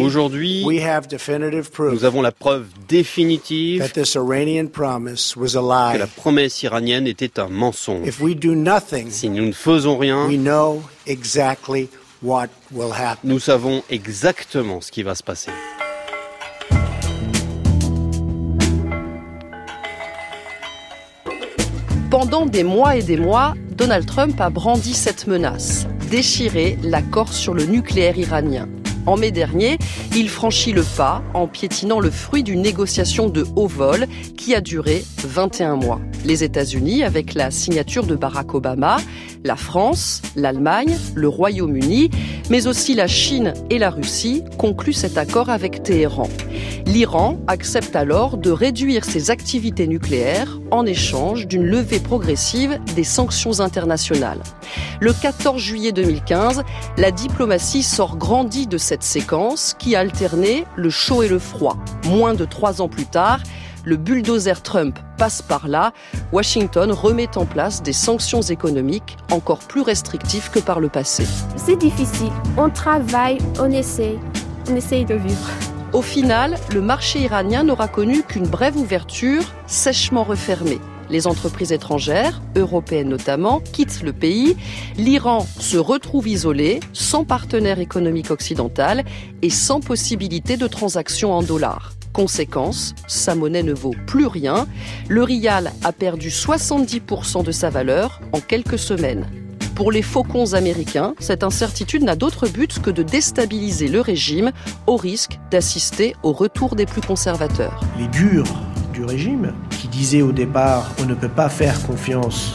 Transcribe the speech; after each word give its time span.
Aujourd'hui, 0.00 0.66
nous 1.78 2.04
avons 2.04 2.22
la 2.22 2.32
preuve 2.32 2.66
définitive 2.88 3.88
que 3.92 5.98
la 5.98 6.06
promesse 6.08 6.62
iranienne 6.64 7.06
était 7.06 7.38
un 7.38 7.48
mensonge. 7.48 8.08
Si 9.10 9.30
nous 9.30 9.46
ne 9.46 9.52
faisons 9.52 9.96
rien, 9.96 10.28
nous 13.22 13.38
savons 13.38 13.82
exactement 13.90 14.80
ce 14.80 14.90
qui 14.90 15.04
va 15.04 15.14
se 15.14 15.22
passer. 15.22 15.52
Pendant 22.10 22.46
des 22.46 22.64
mois 22.64 22.96
et 22.96 23.02
des 23.02 23.16
mois, 23.16 23.54
Donald 23.70 24.06
Trump 24.06 24.40
a 24.40 24.50
brandi 24.50 24.94
cette 24.94 25.26
menace, 25.26 25.86
déchirer 26.10 26.78
l'accord 26.82 27.32
sur 27.32 27.54
le 27.54 27.66
nucléaire 27.66 28.18
iranien. 28.18 28.68
En 29.06 29.16
mai 29.18 29.30
dernier, 29.30 29.76
il 30.16 30.30
franchit 30.30 30.72
le 30.72 30.82
pas 30.82 31.22
en 31.34 31.46
piétinant 31.46 32.00
le 32.00 32.10
fruit 32.10 32.42
d'une 32.42 32.62
négociation 32.62 33.28
de 33.28 33.44
haut 33.54 33.66
vol 33.66 34.06
qui 34.38 34.54
a 34.54 34.62
duré 34.62 35.04
21 35.18 35.76
mois. 35.76 36.00
Les 36.24 36.42
États-Unis, 36.42 37.02
avec 37.02 37.34
la 37.34 37.50
signature 37.50 38.06
de 38.06 38.16
Barack 38.16 38.54
Obama, 38.54 38.96
la 39.44 39.56
France, 39.56 40.22
l'Allemagne, 40.36 40.96
le 41.14 41.28
Royaume-Uni, 41.28 42.10
mais 42.50 42.66
aussi 42.66 42.94
la 42.94 43.06
Chine 43.06 43.54
et 43.70 43.78
la 43.78 43.90
Russie 43.90 44.44
concluent 44.58 44.92
cet 44.92 45.18
accord 45.18 45.50
avec 45.50 45.82
Téhéran. 45.82 46.28
L'Iran 46.86 47.38
accepte 47.46 47.96
alors 47.96 48.36
de 48.36 48.50
réduire 48.50 49.04
ses 49.04 49.30
activités 49.30 49.86
nucléaires 49.86 50.60
en 50.70 50.86
échange 50.86 51.46
d'une 51.46 51.64
levée 51.64 52.00
progressive 52.00 52.78
des 52.94 53.04
sanctions 53.04 53.60
internationales. 53.60 54.42
Le 55.00 55.12
14 55.12 55.60
juillet 55.60 55.92
2015, 55.92 56.62
la 56.98 57.10
diplomatie 57.10 57.82
sort 57.82 58.16
grandie 58.16 58.66
de 58.66 58.78
cette 58.78 59.02
séquence 59.02 59.74
qui 59.78 59.96
a 59.96 60.00
alterné 60.00 60.64
le 60.76 60.90
chaud 60.90 61.22
et 61.22 61.28
le 61.28 61.38
froid. 61.38 61.76
Moins 62.06 62.34
de 62.34 62.44
trois 62.44 62.82
ans 62.82 62.88
plus 62.88 63.06
tard, 63.06 63.40
le 63.84 63.96
bulldozer 63.96 64.62
Trump 64.62 64.98
passe 65.18 65.42
par 65.42 65.68
là, 65.68 65.92
Washington 66.32 66.90
remet 66.90 67.36
en 67.36 67.44
place 67.44 67.82
des 67.82 67.92
sanctions 67.92 68.42
économiques 68.42 69.16
encore 69.30 69.58
plus 69.58 69.82
restrictives 69.82 70.50
que 70.50 70.58
par 70.58 70.80
le 70.80 70.88
passé. 70.88 71.26
C'est 71.56 71.76
difficile. 71.76 72.32
On 72.56 72.70
travaille, 72.70 73.38
on 73.60 73.70
essaie, 73.70 74.18
on 74.70 74.76
essaye 74.76 75.04
de 75.04 75.14
vivre. 75.14 75.50
Au 75.92 76.02
final, 76.02 76.56
le 76.72 76.80
marché 76.80 77.20
iranien 77.20 77.62
n'aura 77.62 77.86
connu 77.86 78.22
qu'une 78.22 78.48
brève 78.48 78.76
ouverture, 78.76 79.42
sèchement 79.66 80.24
refermée. 80.24 80.80
Les 81.10 81.26
entreprises 81.26 81.70
étrangères, 81.70 82.40
européennes 82.56 83.10
notamment, 83.10 83.60
quittent 83.60 84.02
le 84.02 84.12
pays. 84.12 84.56
L'Iran 84.96 85.46
se 85.60 85.76
retrouve 85.76 86.26
isolé, 86.26 86.80
sans 86.92 87.24
partenaire 87.24 87.78
économique 87.78 88.30
occidental 88.30 89.04
et 89.42 89.50
sans 89.50 89.80
possibilité 89.80 90.56
de 90.56 90.66
transactions 90.66 91.32
en 91.32 91.42
dollars. 91.42 91.92
Conséquence, 92.14 92.94
sa 93.08 93.34
monnaie 93.34 93.64
ne 93.64 93.72
vaut 93.72 93.94
plus 94.06 94.26
rien. 94.26 94.68
Le 95.08 95.24
rial 95.24 95.72
a 95.82 95.90
perdu 95.90 96.28
70% 96.28 97.42
de 97.42 97.50
sa 97.50 97.70
valeur 97.70 98.20
en 98.30 98.38
quelques 98.38 98.78
semaines. 98.78 99.26
Pour 99.74 99.90
les 99.90 100.00
faucons 100.00 100.54
américains, 100.54 101.16
cette 101.18 101.42
incertitude 101.42 102.04
n'a 102.04 102.14
d'autre 102.14 102.46
but 102.46 102.80
que 102.80 102.90
de 102.90 103.02
déstabiliser 103.02 103.88
le 103.88 104.00
régime 104.00 104.52
au 104.86 104.96
risque 104.96 105.40
d'assister 105.50 106.14
au 106.22 106.30
retour 106.30 106.76
des 106.76 106.86
plus 106.86 107.00
conservateurs. 107.00 107.80
Les 107.98 108.06
durs 108.06 108.46
du 108.92 109.04
régime, 109.04 109.52
qui 109.70 109.88
disaient 109.88 110.22
au 110.22 110.30
départ 110.30 110.92
on 111.02 111.06
ne 111.06 111.14
peut 111.14 111.28
pas 111.28 111.48
faire 111.48 111.84
confiance 111.84 112.54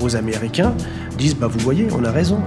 aux 0.00 0.16
Américains, 0.16 0.74
disent 1.18 1.36
bah 1.36 1.48
vous 1.48 1.58
voyez, 1.58 1.88
on 1.92 2.02
a 2.02 2.10
raison. 2.10 2.40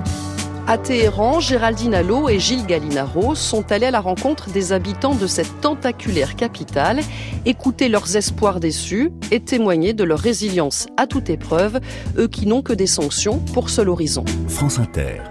À 0.70 0.78
Téhéran, 0.78 1.40
Géraldine 1.40 1.96
Allo 1.96 2.30
et 2.30 2.38
Gilles 2.38 2.68
Gallinaro 2.68 3.34
sont 3.34 3.72
allés 3.72 3.88
à 3.88 3.92
la 3.92 4.02
rencontre 4.02 4.52
des 4.52 4.72
habitants 4.72 5.16
de 5.16 5.26
cette 5.26 5.62
tentaculaire 5.62 6.36
capitale, 6.36 7.00
écouter 7.48 7.90
leurs 7.90 8.16
espoirs 8.16 8.60
déçus 8.60 9.12
et 9.32 9.40
témoigner 9.40 9.94
de 9.94 10.04
leur 10.04 10.20
résilience 10.20 10.86
à 10.96 11.08
toute 11.08 11.32
épreuve, 11.32 11.80
eux 12.20 12.28
qui 12.28 12.46
n'ont 12.46 12.62
que 12.62 12.74
des 12.74 12.86
sanctions 12.86 13.40
pour 13.52 13.72
seul 13.72 13.90
horizon. 13.90 14.24
France 14.48 14.78
Inter, 14.78 15.24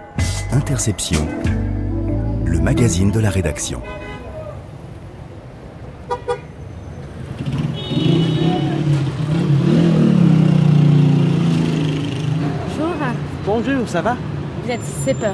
Interception, 0.50 1.24
le 2.44 2.58
magazine 2.58 3.12
de 3.12 3.20
la 3.20 3.30
rédaction. 3.30 3.80
Bonjour. 12.76 12.96
Bonjour, 13.46 13.88
ça 13.88 14.02
va? 14.02 14.16
Vous 14.68 14.74
êtes 14.74 14.84
CEPER 14.84 15.32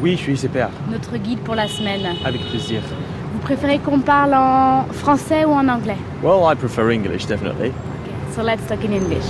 Oui, 0.00 0.12
je 0.12 0.22
suis 0.22 0.36
CEPER. 0.36 0.68
Notre 0.88 1.16
guide 1.16 1.40
pour 1.40 1.56
la 1.56 1.66
semaine. 1.66 2.02
Avec 2.24 2.40
plaisir. 2.50 2.80
Vous 3.32 3.40
préférez 3.40 3.80
qu'on 3.80 3.98
parle 3.98 4.32
en 4.32 4.84
français 4.92 5.44
ou 5.44 5.50
en 5.50 5.66
anglais? 5.66 5.96
Well, 6.22 6.44
I 6.44 6.54
prefer 6.54 6.94
English, 6.94 7.26
definitely. 7.26 7.70
Okay, 7.70 8.32
so 8.32 8.42
let's 8.42 8.64
talk 8.68 8.78
in 8.84 8.92
English. 8.92 9.24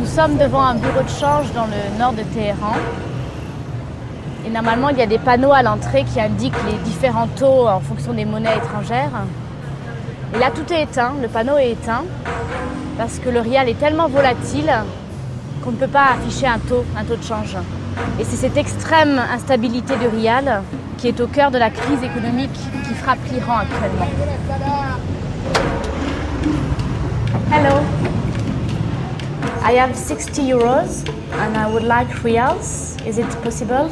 Nous 0.00 0.06
sommes 0.06 0.36
devant 0.38 0.62
un 0.62 0.74
bureau 0.74 1.02
de 1.04 1.08
change 1.08 1.52
dans 1.52 1.66
le 1.66 1.98
nord 2.00 2.14
de 2.14 2.22
Téhéran. 2.34 2.74
Et 4.44 4.50
normalement, 4.50 4.88
il 4.88 4.98
y 4.98 5.02
a 5.02 5.06
des 5.06 5.18
panneaux 5.18 5.52
à 5.52 5.62
l'entrée 5.62 6.02
qui 6.02 6.20
indiquent 6.20 6.64
les 6.66 6.78
différents 6.78 7.28
taux 7.28 7.68
en 7.68 7.78
fonction 7.78 8.12
des 8.12 8.24
monnaies 8.24 8.56
étrangères. 8.56 9.12
Et 10.34 10.38
là, 10.40 10.50
tout 10.50 10.72
est 10.72 10.82
éteint, 10.82 11.12
le 11.22 11.28
panneau 11.28 11.56
est 11.58 11.70
éteint 11.70 12.02
parce 12.98 13.20
que 13.20 13.30
le 13.30 13.40
rial 13.40 13.68
est 13.68 13.78
tellement 13.78 14.08
volatile 14.08 14.70
qu'on 15.62 15.70
ne 15.70 15.76
peut 15.76 15.86
pas 15.86 16.08
afficher 16.14 16.48
un 16.48 16.58
taux, 16.58 16.84
un 16.96 17.04
taux 17.04 17.14
de 17.14 17.22
change. 17.22 17.56
Et 18.18 18.24
c'est 18.24 18.36
cette 18.36 18.56
extrême 18.56 19.20
instabilité 19.32 19.96
du 19.96 20.08
rial 20.08 20.62
qui 20.98 21.06
est 21.06 21.20
au 21.20 21.28
cœur 21.28 21.52
de 21.52 21.58
la 21.58 21.70
crise 21.70 22.02
économique 22.02 22.52
qui 22.52 22.94
frappe 22.94 23.18
l'Iran 23.30 23.58
actuellement. 23.58 24.08
Hello. 27.52 27.80
I 29.64 29.78
have 29.78 29.94
60 29.94 30.50
euros 30.50 31.04
and 31.40 31.56
I 31.56 31.70
would 31.70 31.84
like 31.84 32.08
reals. 32.24 32.96
Is 33.06 33.18
it 33.18 33.28
possible? 33.44 33.88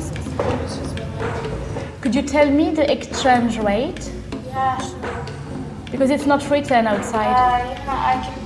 Could 2.01 2.15
you 2.15 2.23
tell 2.23 2.51
me 2.51 2.73
the 2.73 2.91
exchange 2.91 3.59
rate? 3.59 4.11
Yeah. 4.49 4.79
Because 5.93 6.11
it's 6.11 6.27
not 6.27 6.43
written 6.51 6.87
outside. 6.87 7.35
Uh, 7.35 7.59
yeah, 7.87 8.46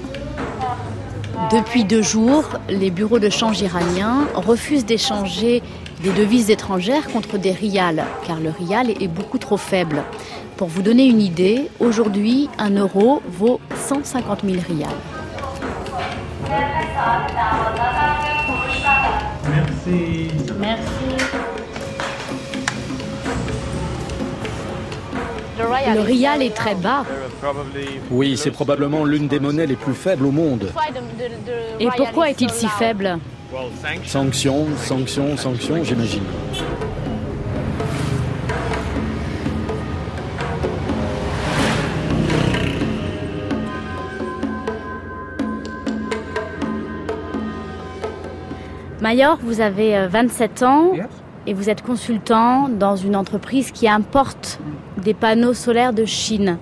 depuis 1.48 1.84
deux 1.84 2.02
jours, 2.02 2.44
les 2.68 2.90
bureaux 2.90 3.18
de 3.18 3.30
change 3.30 3.60
iraniens 3.60 4.28
refusent 4.34 4.84
d'échanger 4.84 5.62
des 6.02 6.12
devises 6.12 6.50
étrangères 6.50 7.08
contre 7.08 7.38
des 7.38 7.50
rials, 7.50 8.04
car 8.26 8.38
le 8.40 8.50
rial 8.50 8.90
est 8.90 9.08
beaucoup 9.08 9.38
trop 9.38 9.56
faible. 9.56 10.02
Pour 10.56 10.68
vous 10.68 10.82
donner 10.82 11.06
une 11.06 11.20
idée, 11.20 11.68
aujourd'hui, 11.80 12.48
un 12.58 12.70
euro 12.70 13.22
vaut 13.28 13.60
150 13.74 14.42
000 14.44 14.58
rials. 14.68 14.88
Le 25.94 26.00
rial 26.00 26.42
est 26.42 26.54
très 26.54 26.74
bas. 26.74 27.04
Oui, 28.10 28.36
c'est 28.36 28.50
probablement 28.50 29.04
l'une 29.04 29.28
des 29.28 29.40
monnaies 29.40 29.66
les 29.66 29.76
plus 29.76 29.94
faibles 29.94 30.26
au 30.26 30.30
monde. 30.30 30.72
Et 31.78 31.88
pourquoi 31.96 32.30
est-il 32.30 32.50
si 32.50 32.66
faible 32.66 33.18
Sanctions, 34.04 34.66
sanctions, 34.76 35.36
sanctions, 35.36 35.82
j'imagine. 35.84 36.22
Mayor, 49.00 49.38
vous 49.42 49.60
avez 49.60 50.06
27 50.08 50.62
ans 50.62 50.92
et 51.46 51.54
vous 51.54 51.70
êtes 51.70 51.82
consultant 51.82 52.68
dans 52.68 52.96
une 52.96 53.16
entreprise 53.16 53.70
qui 53.70 53.88
importe 53.88 54.60
des 55.00 55.14
panneaux 55.14 55.54
solaires 55.54 55.92
de 55.92 56.04
Chine. 56.04 56.58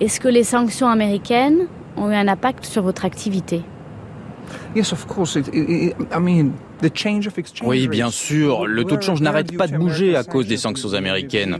Est-ce 0.00 0.20
que 0.20 0.28
les 0.28 0.44
sanctions 0.44 0.88
américaines 0.88 1.66
ont 1.96 2.10
eu 2.10 2.14
un 2.14 2.28
impact 2.28 2.64
sur 2.64 2.82
votre 2.82 3.04
activité? 3.04 3.62
Yes, 4.74 4.92
of 4.92 5.06
course. 5.06 5.36
I 5.36 5.92
mean, 6.20 6.52
oui, 7.64 7.88
bien 7.88 8.10
sûr, 8.10 8.66
le 8.66 8.84
taux 8.84 8.96
de 8.96 9.02
change 9.02 9.20
n'arrête 9.20 9.56
pas 9.56 9.66
de 9.66 9.76
bouger 9.76 10.16
à 10.16 10.24
cause 10.24 10.46
des 10.46 10.56
sanctions 10.56 10.94
américaines. 10.94 11.58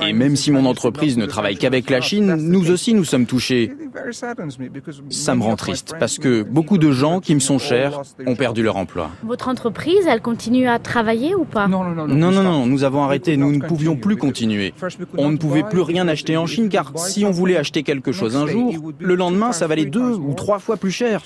Et 0.00 0.12
même 0.12 0.36
si 0.36 0.50
mon 0.50 0.66
entreprise 0.66 1.16
ne 1.18 1.26
travaille 1.26 1.56
qu'avec 1.56 1.90
la 1.90 2.00
Chine, 2.00 2.36
nous 2.36 2.70
aussi 2.70 2.94
nous 2.94 3.04
sommes 3.04 3.26
touchés. 3.26 3.72
Ça 5.10 5.34
me 5.34 5.42
rend 5.42 5.56
triste 5.56 5.94
parce 5.98 6.18
que 6.18 6.42
beaucoup 6.42 6.78
de 6.78 6.90
gens 6.92 7.20
qui 7.20 7.34
me 7.34 7.40
sont 7.40 7.58
chers 7.58 8.00
ont 8.26 8.36
perdu 8.36 8.62
leur 8.62 8.76
emploi. 8.76 9.10
Votre 9.24 9.48
entreprise, 9.48 10.06
elle 10.08 10.20
continue 10.20 10.68
à 10.68 10.78
travailler 10.78 11.34
ou 11.34 11.44
pas? 11.44 11.68
Non, 11.68 11.84
non, 11.84 12.30
non, 12.30 12.66
nous 12.66 12.84
avons 12.84 13.02
arrêté, 13.02 13.36
nous 13.36 13.52
ne 13.52 13.60
pouvions 13.60 13.96
plus 13.96 14.16
continuer. 14.16 14.72
On 15.16 15.30
ne 15.30 15.36
pouvait 15.36 15.62
plus 15.62 15.80
rien 15.80 16.08
acheter 16.08 16.36
en 16.36 16.46
Chine 16.46 16.68
car 16.68 16.92
si 16.96 17.24
on 17.24 17.30
voulait 17.30 17.56
acheter 17.56 17.82
quelque 17.82 18.12
chose 18.12 18.36
un 18.36 18.46
jour, 18.46 18.74
le 18.98 19.14
lendemain 19.14 19.52
ça 19.52 19.66
valait 19.66 19.86
deux 19.86 20.14
ou 20.14 20.34
trois 20.34 20.58
fois 20.58 20.76
plus 20.76 20.90
cher. 20.90 21.22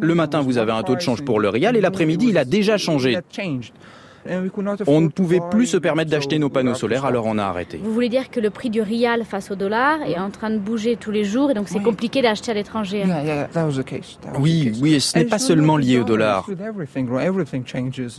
Le 0.00 0.14
matin 0.14 0.40
vous 0.40 0.58
avez 0.58 0.72
un 0.72 0.82
taux 0.82 0.96
de 0.96 1.00
change 1.00 1.22
pour 1.22 1.40
le 1.40 1.48
rial 1.48 1.76
et 1.76 1.80
après-midi, 1.90 2.26
il 2.28 2.38
a 2.38 2.44
déjà 2.44 2.78
changé. 2.78 3.18
On 4.86 5.00
ne 5.00 5.08
pouvait 5.08 5.40
plus 5.50 5.66
se 5.66 5.76
permettre 5.76 6.10
d'acheter 6.10 6.38
nos 6.38 6.50
panneaux 6.50 6.74
solaires, 6.74 7.04
alors 7.04 7.26
on 7.26 7.38
a 7.38 7.44
arrêté. 7.44 7.80
Vous 7.82 7.92
voulez 7.92 8.08
dire 8.08 8.30
que 8.30 8.40
le 8.40 8.50
prix 8.50 8.70
du 8.70 8.82
rial 8.82 9.24
face 9.24 9.50
au 9.50 9.54
dollar 9.54 10.02
est 10.02 10.18
en 10.18 10.30
train 10.30 10.50
de 10.50 10.58
bouger 10.58 10.96
tous 10.96 11.10
les 11.10 11.24
jours 11.24 11.50
et 11.50 11.54
donc 11.54 11.68
c'est 11.68 11.82
compliqué 11.82 12.22
d'acheter 12.22 12.50
à 12.50 12.54
l'étranger 12.54 13.04
Oui, 14.38 14.72
oui, 14.80 14.94
et 14.94 15.00
ce 15.00 15.18
n'est 15.18 15.24
pas 15.24 15.38
seulement 15.38 15.76
lié 15.76 15.98
au 15.98 16.04
dollar. 16.04 16.46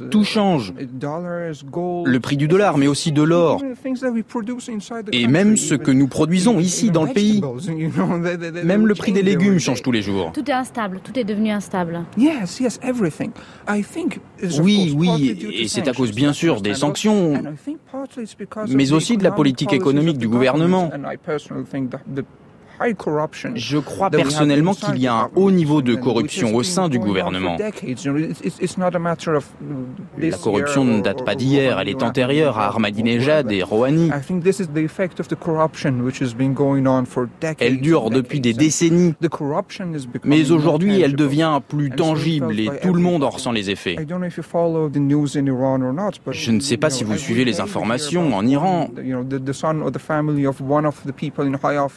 Tout 0.10 0.24
change. 0.24 0.74
Le 0.74 2.18
prix 2.20 2.38
du 2.38 2.48
dollar, 2.48 2.78
mais 2.78 2.88
aussi 2.88 3.12
de 3.12 3.22
l'or. 3.22 3.62
Et 5.12 5.28
même 5.28 5.58
ce 5.58 5.76
que 5.76 5.92
nous 5.92 6.08
produisons 6.08 6.60
ici 6.60 6.92
dans 6.92 7.04
le 7.04 7.14
pays. 7.14 7.42
Même 8.64 8.88
le 8.88 8.96
prix 8.96 9.12
des 9.12 9.22
légumes 9.22 9.60
change 9.60 9.82
tous 9.82 9.92
les 9.92 10.02
jours. 10.02 10.32
Tout 10.34 10.50
est 10.50 10.54
instable, 10.54 11.00
tout 11.04 11.18
est 11.18 11.24
devenu 11.24 11.52
instable. 11.52 12.02
Oui, 14.60 14.94
oui, 14.96 15.38
et 15.54 15.68
c'est 15.68 15.88
à 15.92 15.94
cause 15.94 16.12
bien 16.12 16.34
sûr 16.34 16.62
des 16.62 16.74
sanctions, 16.74 17.42
mais 18.70 18.92
aussi 18.94 19.18
de 19.18 19.24
la 19.24 19.32
politique 19.32 19.74
économique 19.74 20.18
du 20.18 20.28
gouvernement. 20.28 20.90
Je 23.56 23.78
crois 23.78 24.10
personnellement 24.10 24.74
qu'il 24.74 24.98
y 24.98 25.08
a 25.08 25.14
un 25.14 25.30
haut 25.36 25.52
niveau 25.52 25.82
de 25.82 25.96
corruption 25.96 26.56
au 26.56 26.64
sein 26.64 26.90
du 26.90 27.00
gouvernement. 27.00 27.58
La 30.18 30.38
corruption 30.38 30.86
ne 30.86 31.02
date 31.02 31.26
pas 31.26 31.36
d'hier, 31.36 31.80
elle 31.80 31.90
est 31.90 32.04
antérieure 32.04 32.58
à 32.58 32.76
Ahmadinejad 32.76 33.52
et 33.52 33.64
Rouhani. 33.64 34.10
Elle 37.60 37.82
dure 37.82 38.10
depuis 38.10 38.40
des 38.40 38.54
décennies, 38.54 39.14
mais 40.24 40.52
aujourd'hui 40.52 41.02
elle 41.02 41.16
devient 41.16 41.60
plus 41.68 41.90
tangible 41.92 42.60
et 42.60 42.70
tout 42.82 42.94
le 42.94 43.02
monde 43.02 43.24
en 43.24 43.30
ressent 43.30 43.52
les 43.52 43.70
effets. 43.70 43.98
Je 46.32 46.52
ne 46.52 46.60
sais 46.60 46.78
pas 46.78 46.90
si 46.90 47.04
vous 47.04 47.18
suivez 47.18 47.46
les 47.46 47.60
informations 47.60 48.36
en 48.36 48.46
Iran, 48.48 48.90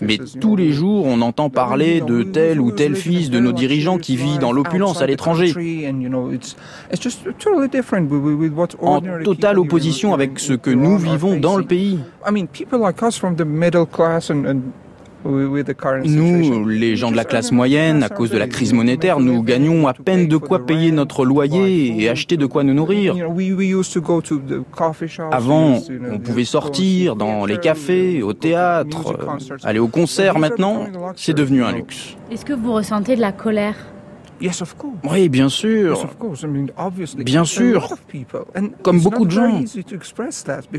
mais 0.01 0.19
tous 0.41 0.57
les 0.57 0.73
jours, 0.75 1.07
on 1.07 1.21
entend 1.23 1.49
parler 1.51 2.01
de 2.01 2.23
tel 2.23 2.61
ou 2.61 2.71
tel 2.71 2.95
fils 2.95 3.31
de 3.31 3.41
nos 3.41 3.53
dirigeants 3.53 3.99
qui 3.99 4.17
vit 4.17 4.39
dans 4.39 4.53
l'opulence 4.53 5.01
à 5.01 5.07
l'étranger, 5.07 5.55
en 8.81 9.01
totale 9.23 9.59
opposition 9.59 10.15
avec 10.15 10.39
ce 10.39 10.53
que 10.53 10.71
nous 10.71 10.99
vivons 10.99 11.39
dans 11.39 11.57
le 11.57 11.65
pays. 11.65 11.99
Nous, 15.25 16.69
les 16.69 16.97
gens 16.97 17.11
de 17.11 17.17
la 17.17 17.25
classe 17.25 17.51
moyenne, 17.51 18.03
à 18.03 18.09
cause 18.09 18.31
de 18.31 18.39
la 18.39 18.47
crise 18.47 18.73
monétaire, 18.73 19.21
nous 19.21 19.43
gagnons 19.43 19.87
à 19.87 19.95
peine 19.95 20.29
de 20.29 20.37
quoi 20.37 20.67
payer 20.67 20.93
notre 20.93 21.25
loyer 21.25 22.03
et 22.03 22.09
acheter 22.09 22.37
de 22.37 22.47
quoi 22.47 22.63
nous 22.63 22.75
nourrir. 22.75 23.17
Avant, 25.31 25.81
on 26.13 26.19
pouvait 26.19 26.45
sortir 26.45 27.17
dans 27.17 27.47
les 27.47 27.59
cafés, 27.59 28.23
au 28.23 28.33
théâtre, 28.33 29.17
aller 29.63 29.79
au 29.79 29.89
concert. 29.89 30.39
Maintenant, 30.39 30.87
c'est 31.17 31.35
devenu 31.35 31.65
un 31.65 31.73
luxe. 31.73 32.17
Est-ce 32.31 32.45
que 32.45 32.53
vous 32.53 32.73
ressentez 32.73 33.17
de 33.17 33.21
la 33.21 33.33
colère? 33.33 33.77
Oui, 35.11 35.29
bien 35.29 35.49
sûr. 35.49 36.09
Bien 37.19 37.45
sûr. 37.45 37.89
Comme 38.83 39.01
beaucoup 39.01 39.25
de 39.25 39.31
gens. 39.31 39.63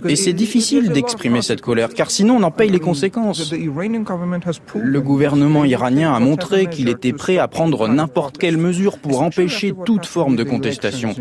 Et 0.07 0.15
c'est 0.15 0.33
difficile 0.33 0.89
d'exprimer 0.91 1.41
cette 1.41 1.61
colère, 1.61 1.89
car 1.93 2.11
sinon 2.11 2.35
on 2.35 2.43
en 2.43 2.51
paye 2.51 2.69
les 2.69 2.79
conséquences. 2.79 3.53
Le 3.53 5.01
gouvernement 5.01 5.65
iranien 5.65 6.13
a 6.13 6.19
montré 6.19 6.67
qu'il 6.67 6.89
était 6.89 7.13
prêt 7.13 7.37
à 7.37 7.47
prendre 7.47 7.87
n'importe 7.87 8.37
quelle 8.37 8.57
mesure 8.57 8.99
pour 8.99 9.21
empêcher 9.21 9.73
toute 9.85 10.05
forme 10.05 10.35
de 10.35 10.43
contestation. 10.43 11.13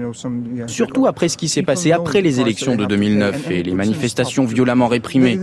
Surtout 0.67 1.07
après 1.07 1.29
ce 1.29 1.37
qui 1.37 1.49
s'est 1.49 1.63
passé 1.63 1.93
après 1.93 2.21
les 2.23 2.41
élections 2.41 2.77
de 2.77 2.85
2009 2.85 3.51
et 3.51 3.63
les 3.63 3.75
manifestations 3.75 4.45
violemment 4.45 4.89
réprimées. 4.89 5.39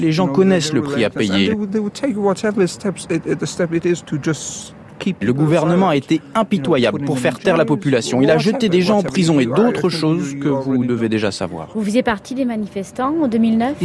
Les 0.00 0.12
gens 0.12 0.28
connaissent 0.28 0.72
le 0.72 0.82
prix 0.82 1.04
à 1.04 1.10
payer. 1.10 1.56
Le 5.20 5.32
gouvernement 5.32 5.88
a 5.88 5.96
été 5.96 6.20
impitoyable 6.34 7.00
pour 7.04 7.18
faire 7.18 7.38
taire 7.38 7.56
la 7.56 7.64
population. 7.64 8.22
Il 8.22 8.30
a 8.30 8.38
jeté 8.38 8.68
des 8.68 8.82
gens 8.82 8.98
en 8.98 9.02
prison 9.02 9.40
et 9.40 9.46
d'autres 9.46 9.88
choses 9.88 10.34
que 10.38 10.48
vous 10.48 10.84
devez 10.84 11.08
déjà 11.08 11.30
savoir. 11.30 11.68
Vous 11.74 11.84
faisiez 11.84 12.02
partie 12.02 12.34
des 12.34 12.44
manifestants 12.44 13.14
en 13.22 13.28
2009 13.28 13.76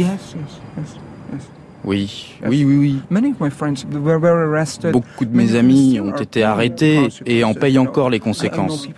oui, 1.84 2.34
oui, 2.46 2.64
oui, 2.64 3.00
oui. 3.10 3.20
Beaucoup 4.92 5.24
de 5.24 5.34
mes 5.34 5.54
amis 5.54 6.00
ont 6.00 6.14
été 6.16 6.42
arrêtés 6.42 7.08
et 7.24 7.44
en 7.44 7.54
payent 7.54 7.78
encore 7.78 8.10
les 8.10 8.20
conséquences. 8.20 8.88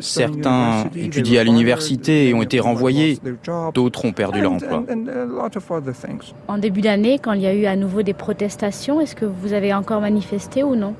Certains 0.00 0.84
étudiaient 0.94 1.38
à 1.38 1.44
l'université 1.44 2.28
et 2.28 2.34
ont 2.34 2.42
été 2.42 2.60
renvoyés. 2.60 3.18
D'autres 3.74 4.04
ont 4.04 4.12
perdu 4.12 4.40
leur 4.40 4.52
emploi. 4.52 4.84
En 6.46 6.58
début 6.58 6.80
d'année, 6.80 7.18
quand 7.18 7.32
il 7.32 7.40
y 7.40 7.46
a 7.46 7.54
eu 7.54 7.64
à 7.64 7.76
nouveau 7.76 8.02
des 8.02 8.14
protestations, 8.14 9.00
est-ce 9.00 9.16
que 9.16 9.24
vous 9.24 9.52
avez 9.52 9.72
encore 9.74 10.00
manifesté 10.00 10.62
ou 10.62 10.76
non? 10.76 10.94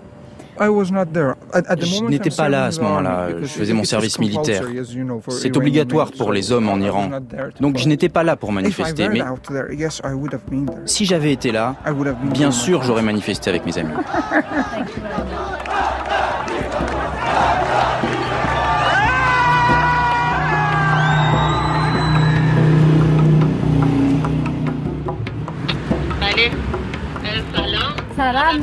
Je 0.60 2.04
n'étais 2.04 2.30
pas 2.30 2.48
là 2.48 2.64
à 2.66 2.72
ce 2.72 2.80
moment-là, 2.80 3.28
je 3.40 3.46
faisais 3.46 3.72
mon 3.72 3.84
service 3.84 4.18
militaire. 4.18 4.64
C'est 5.28 5.56
obligatoire 5.56 6.10
pour 6.12 6.32
les 6.32 6.52
hommes 6.52 6.68
en 6.68 6.78
Iran. 6.78 7.10
Donc 7.60 7.78
je 7.78 7.88
n'étais 7.88 8.08
pas 8.08 8.22
là 8.22 8.36
pour 8.36 8.52
manifester, 8.52 9.08
mais 9.08 9.22
si 10.86 11.04
j'avais 11.04 11.32
été 11.32 11.52
là, 11.52 11.76
bien 12.32 12.50
sûr 12.50 12.82
j'aurais 12.82 13.02
manifesté 13.02 13.50
avec 13.50 13.66
mes 13.66 13.78
amis. 13.78 13.92
Salam. 28.18 28.62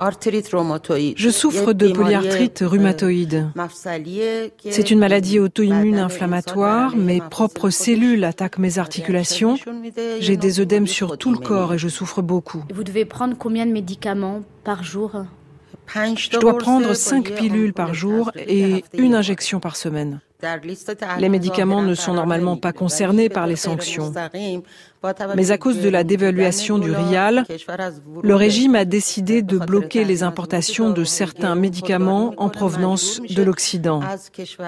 Je 0.00 1.30
souffre 1.30 1.72
de 1.72 1.88
polyarthrite 1.88 2.62
rhumatoïde. 2.64 3.50
C'est 4.70 4.90
une 4.90 4.98
maladie 4.98 5.38
auto-immune 5.38 5.98
inflammatoire. 5.98 6.96
Mes 6.96 7.20
propres 7.20 7.70
cellules 7.70 8.24
attaquent 8.24 8.58
mes 8.58 8.78
articulations. 8.78 9.56
J'ai 10.20 10.36
des 10.36 10.60
œdèmes 10.60 10.86
sur 10.86 11.18
tout 11.18 11.32
le 11.32 11.38
corps 11.38 11.74
et 11.74 11.78
je 11.78 11.88
souffre 11.88 12.22
beaucoup. 12.22 12.64
Vous 12.72 12.84
devez 12.84 13.04
prendre 13.04 13.36
combien 13.36 13.66
de 13.66 13.72
médicaments 13.72 14.42
par 14.64 14.84
jour? 14.84 15.12
Je 15.94 16.38
dois 16.38 16.58
prendre 16.58 16.94
5 16.94 17.32
pilules 17.34 17.72
par 17.72 17.94
jour 17.94 18.30
et 18.36 18.84
une 18.94 19.14
injection 19.14 19.58
par 19.58 19.74
semaine. 19.76 20.20
Les 21.18 21.28
médicaments 21.28 21.82
ne 21.82 21.94
sont 21.94 22.14
normalement 22.14 22.56
pas 22.56 22.72
concernés 22.72 23.28
par 23.28 23.46
les 23.46 23.56
sanctions. 23.56 24.12
Mais 25.36 25.50
à 25.50 25.58
cause 25.58 25.80
de 25.80 25.88
la 25.88 26.04
dévaluation 26.04 26.78
du 26.78 26.92
rial, 26.92 27.44
le 28.22 28.34
régime 28.34 28.74
a 28.76 28.84
décidé 28.84 29.42
de 29.42 29.58
bloquer 29.58 30.04
les 30.04 30.22
importations 30.22 30.90
de 30.90 31.04
certains 31.04 31.54
médicaments 31.54 32.34
en 32.36 32.48
provenance 32.48 33.20
de 33.20 33.42
l'Occident. 33.42 34.00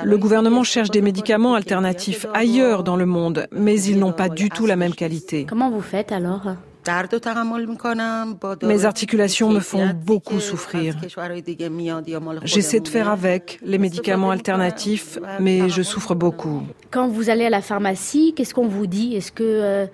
Le 0.05 0.19
gouvernement 0.19 0.65
cherche 0.65 0.91
des 0.91 1.03
médicaments 1.03 1.55
alternatifs 1.55 2.27
ailleurs 2.35 2.83
dans 2.83 2.97
le 2.97 3.07
monde, 3.07 3.47
mais 3.53 3.81
ils 3.81 3.99
n'ont 3.99 4.13
pas 4.13 4.29
du 4.29 4.51
tout 4.51 4.67
la 4.67 4.77
même 4.77 4.95
qualité. 4.95 5.47
Comment 5.49 5.71
vous 5.71 5.83
faites 5.83 6.11
alors? 6.11 6.57
Mes 8.63 8.85
articulations 8.85 9.51
me 9.51 9.61
font 9.61 9.91
beaucoup 9.95 10.41
souffrir. 10.41 10.97
J'essaie 12.45 12.81
de 12.81 12.89
faire 12.89 13.09
avec 13.09 13.59
les 13.63 13.79
médicaments 13.79 14.31
alternatifs, 14.31 15.19
mais 15.41 15.69
je 15.69 15.83
souffre 15.83 16.15
beaucoup. 16.15 16.63
Quand 16.91 17.09
vous 17.09 17.31
allez 17.31 17.45
à 17.45 17.51
la 17.51 17.63
pharmacie, 17.63 18.35
qu'est-ce 18.35 18.55
qu'on 18.55 18.69
vous 18.69 18.87
dit? 18.87 19.15
Est-ce 19.15 19.33
que 19.33 19.45
euh, 19.45 19.87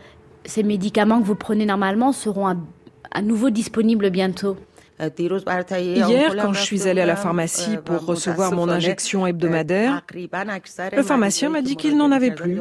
ces 0.45 0.63
médicaments 0.63 1.21
que 1.21 1.27
vous 1.27 1.35
prenez 1.35 1.67
normalement 1.67 2.13
seront 2.13 2.47
à, 2.47 3.23
nouveau 3.23 3.51
disponibles 3.51 4.11
bientôt? 4.11 4.57
Hier, 4.99 6.37
quand 6.41 6.53
je 6.55 6.63
suis 6.63 6.89
allée 6.89 7.03
à 7.03 7.07
la 7.07 7.17
pharmacie 7.17 7.77
pour 7.85 8.07
recevoir 8.07 8.53
mon 8.53 8.69
injection 8.69 9.27
hebdomadaire, 9.27 10.03
le 10.93 11.03
pharmacien 11.03 11.51
m'a 11.51 11.63
dit 11.63 11.77
qu'il 11.77 11.97
n'en 11.97 12.11
avait 12.13 12.31
plus. 12.31 12.61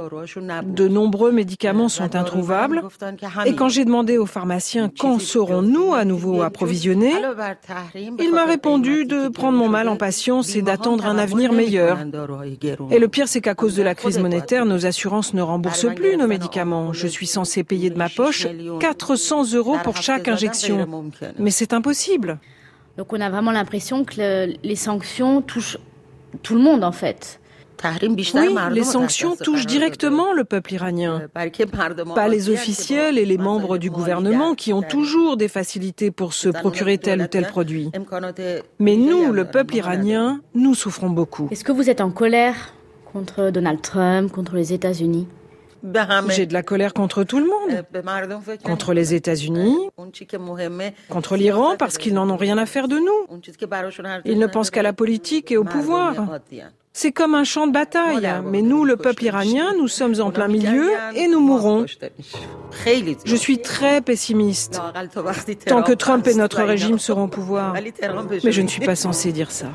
De 0.64 0.88
nombreux 0.88 1.32
médicaments 1.32 1.90
sont 1.90 2.16
introuvables. 2.16 2.84
Et 3.46 3.56
quand 3.56 3.70
j'ai 3.70 3.86
demandé 3.86 4.18
au 4.18 4.26
pharmacien 4.26 4.92
quand 4.98 5.20
serons-nous 5.20 5.94
à 5.94 6.04
nouveau 6.04 6.42
approvisionnés, 6.42 7.14
il 8.20 8.32
m'a 8.32 8.46
répondu 8.46 9.06
de 9.06 9.30
prendre 9.30 9.58
mon 9.58 9.70
mal 9.70 9.88
en 9.88 9.96
patience 9.96 10.56
et 10.56 10.62
d'attendre 10.62 11.06
un 11.06 11.18
avenir 11.18 11.54
meilleur. 11.54 12.00
Et 12.92 13.00
le 13.00 13.08
pire, 13.08 13.28
c'est 13.28 13.42
qu'à 13.42 13.56
cause 13.56 13.76
de 13.76 13.84
la 13.84 13.96
crise 13.96 14.20
monétaire, 14.20 14.66
nos 14.66 14.86
assurances 14.86 15.34
ne 15.34 15.42
remboursent 15.42 15.94
plus 15.96 16.18
nos 16.18 16.28
médicaments. 16.28 16.92
Je 16.92 17.08
suis 17.08 17.28
censée 17.28 17.64
payer 17.64 17.90
de 17.90 17.98
ma 17.98 18.10
poche 18.10 18.48
400 18.80 19.54
euros 19.54 19.78
pour 19.84 19.98
chaque 19.98 20.28
injection. 20.28 20.88
Mais 21.40 21.52
c'est 21.52 21.74
impossible. 21.74 22.25
Donc 22.98 23.12
on 23.14 23.22
a 23.22 23.30
vraiment 23.30 23.52
l'impression 23.52 24.06
que 24.06 24.54
les 24.64 24.76
sanctions 24.76 25.42
touchent 25.42 25.78
tout 26.44 26.56
le 26.56 26.62
monde 26.62 26.84
en 26.84 26.92
fait. 26.92 27.40
Oui, 28.36 28.56
les 28.72 28.84
sanctions 28.84 29.36
touchent 29.36 29.66
directement 29.66 30.34
le 30.34 30.44
peuple 30.44 30.74
iranien, 30.74 31.22
pas 32.16 32.28
les 32.28 32.50
officiels 32.50 33.18
et 33.18 33.26
les 33.26 33.38
membres 33.38 33.78
du 33.78 33.90
gouvernement 33.90 34.56
qui 34.56 34.74
ont 34.74 34.82
toujours 34.82 35.38
des 35.38 35.48
facilités 35.48 36.12
pour 36.12 36.34
se 36.34 36.50
procurer 36.50 36.98
tel 36.98 37.22
ou 37.22 37.28
tel 37.28 37.48
produit. 37.48 37.92
Mais 38.80 38.96
nous, 38.96 39.32
le 39.32 39.46
peuple 39.46 39.76
iranien, 39.76 40.42
nous 40.54 40.74
souffrons 40.74 41.10
beaucoup. 41.10 41.48
Est-ce 41.52 41.64
que 41.64 41.72
vous 41.72 41.90
êtes 41.90 42.02
en 42.02 42.12
colère 42.12 42.74
contre 43.12 43.50
Donald 43.50 43.82
Trump, 43.82 44.32
contre 44.32 44.56
les 44.56 44.74
États-Unis? 44.74 45.28
J'ai 46.30 46.46
de 46.46 46.54
la 46.54 46.64
colère 46.64 46.94
contre 46.94 47.24
tout 47.24 47.40
le 47.40 47.46
monde. 47.46 47.86
Contre 48.64 48.94
les 48.94 49.14
États-Unis, 49.14 49.78
contre 51.10 51.36
l'Iran 51.36 51.76
parce 51.78 51.98
qu'ils 51.98 52.14
n'en 52.14 52.30
ont 52.30 52.38
rien 52.38 52.58
à 52.58 52.66
faire 52.66 52.88
de 52.88 52.98
nous. 52.98 53.40
Ils 54.26 54.40
ne 54.40 54.48
pensent 54.48 54.72
qu'à 54.72 54.84
la 54.84 54.94
politique 54.94 55.52
et 55.52 55.58
au 55.58 55.64
pouvoir. 55.64 56.14
C'est 56.98 57.12
comme 57.12 57.36
un 57.36 57.44
champ 57.44 57.68
de 57.68 57.74
bataille, 57.74 58.26
mais 58.46 58.62
nous, 58.62 58.86
le 58.86 58.96
peuple 58.96 59.26
iranien, 59.26 59.74
nous 59.78 59.90
sommes 59.90 60.22
en 60.22 60.32
plein 60.32 60.48
milieu 60.48 60.92
et 61.14 61.28
nous 61.28 61.42
mourrons. 61.42 61.86
Je 63.26 63.36
suis 63.36 63.60
très 63.60 64.02
pessimiste. 64.02 64.82
Tant 65.68 65.84
que 65.84 65.92
Trump 65.92 66.26
et 66.28 66.36
notre 66.36 66.64
régime 66.64 66.98
seront 66.98 67.24
au 67.24 67.28
pouvoir. 67.28 67.74
Mais 68.44 68.52
je 68.52 68.62
ne 68.62 68.68
suis 68.68 68.86
pas 68.86 68.96
censé 68.96 69.32
dire 69.34 69.52
ça. 69.52 69.68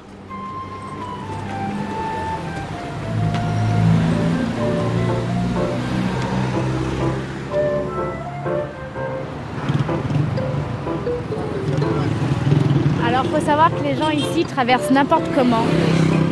Gens 14.11 14.19
ici 14.19 14.45
traversent 14.45 14.91
n'importe 14.91 15.25
comment. 15.35 15.65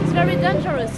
It's 0.05 0.13
very 0.13 0.37
dangerous. 0.37 0.91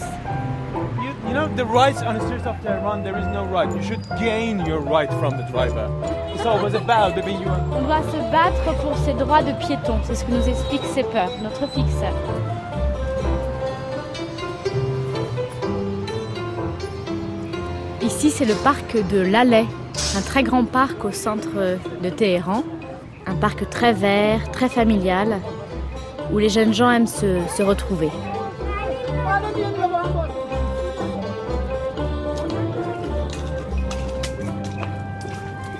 You, 1.02 1.10
you 1.28 1.34
know, 1.34 1.48
the 1.56 1.64
rights 1.64 2.02
on 2.02 2.14
the 2.14 2.24
streets 2.26 2.46
of 2.46 2.56
Tehran, 2.62 3.02
there 3.02 3.18
is 3.18 3.26
no 3.26 3.44
right. 3.44 3.68
You 3.74 3.82
should 3.82 4.02
gain 4.18 4.64
your 4.66 4.80
right 4.80 5.10
from 5.14 5.36
the 5.36 5.44
driver. 5.50 5.88
It's 6.34 6.46
always 6.46 6.74
a 6.74 6.80
battle 6.80 7.14
between 7.14 7.40
you 7.40 7.48
and... 7.48 7.72
On 7.72 7.82
doit 7.82 8.02
se 8.10 8.18
battre 8.30 8.74
pour 8.82 8.96
ses 8.98 9.14
droits 9.14 9.42
de 9.42 9.52
piéton. 9.52 9.98
C'est 10.04 10.14
ce 10.14 10.24
que 10.24 10.30
nous 10.30 10.48
explique 10.48 10.84
Sepper, 10.94 11.26
notre 11.42 11.68
fixeur. 11.68 12.14
Ici, 18.02 18.30
c'est 18.30 18.46
le 18.46 18.54
parc 18.54 18.96
de 19.10 19.20
l'Alais, 19.20 19.66
un 20.16 20.22
très 20.22 20.42
grand 20.42 20.64
parc 20.64 21.04
au 21.04 21.12
centre 21.12 21.78
de 22.02 22.10
Téhéran. 22.10 22.62
Un 23.26 23.34
parc 23.34 23.68
très 23.68 23.92
vert, 23.92 24.50
très 24.50 24.68
familial, 24.68 25.40
où 26.32 26.38
les 26.38 26.48
jeunes 26.48 26.74
gens 26.74 26.90
aiment 26.90 27.06
se, 27.06 27.40
se 27.56 27.62
retrouver. 27.62 28.10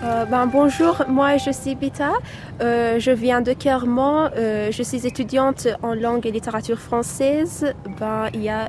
Euh, 0.02 0.24
ben, 0.24 0.46
bonjour, 0.46 1.04
moi 1.08 1.36
je 1.36 1.50
suis 1.50 1.74
Bita, 1.74 2.12
euh, 2.60 2.98
je 2.98 3.10
viens 3.10 3.42
de 3.42 3.52
Clermont, 3.52 4.28
euh, 4.36 4.70
je 4.72 4.82
suis 4.82 5.06
étudiante 5.06 5.68
en 5.82 5.94
langue 5.94 6.26
et 6.26 6.30
littérature 6.30 6.78
française. 6.78 7.74
Ben, 7.98 8.28
il 8.34 8.42
y 8.42 8.48
a 8.48 8.68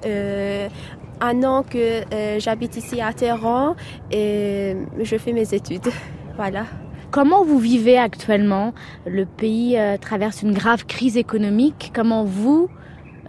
un 1.22 1.44
an 1.44 1.64
que 1.64 2.04
j'habite 2.40 2.78
ici 2.78 3.02
à 3.02 3.14
Téhéran 3.14 3.76
et 4.12 4.76
je 5.02 5.18
fais 5.18 5.34
mes 5.34 5.54
études. 5.54 5.88
Voilà. 6.38 6.64
Comment 7.12 7.44
vous 7.44 7.60
vivez 7.60 7.98
actuellement 7.98 8.74
Le 9.06 9.26
pays 9.26 9.78
euh, 9.78 9.98
traverse 9.98 10.44
une 10.44 10.54
grave 10.54 10.86
crise 10.86 11.18
économique? 11.18 11.92
Comment 11.94 12.24
vous, 12.24 12.70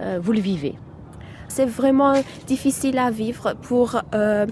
euh, 0.01 0.21
vous 0.23 0.31
le 0.31 0.39
vivez? 0.39 0.77
C'est 1.49 1.67
vraiment 1.67 2.15
difficile 2.47 2.97
à 2.97 3.11
vivre 3.11 3.55
pour 3.61 4.01
euh, 4.15 4.47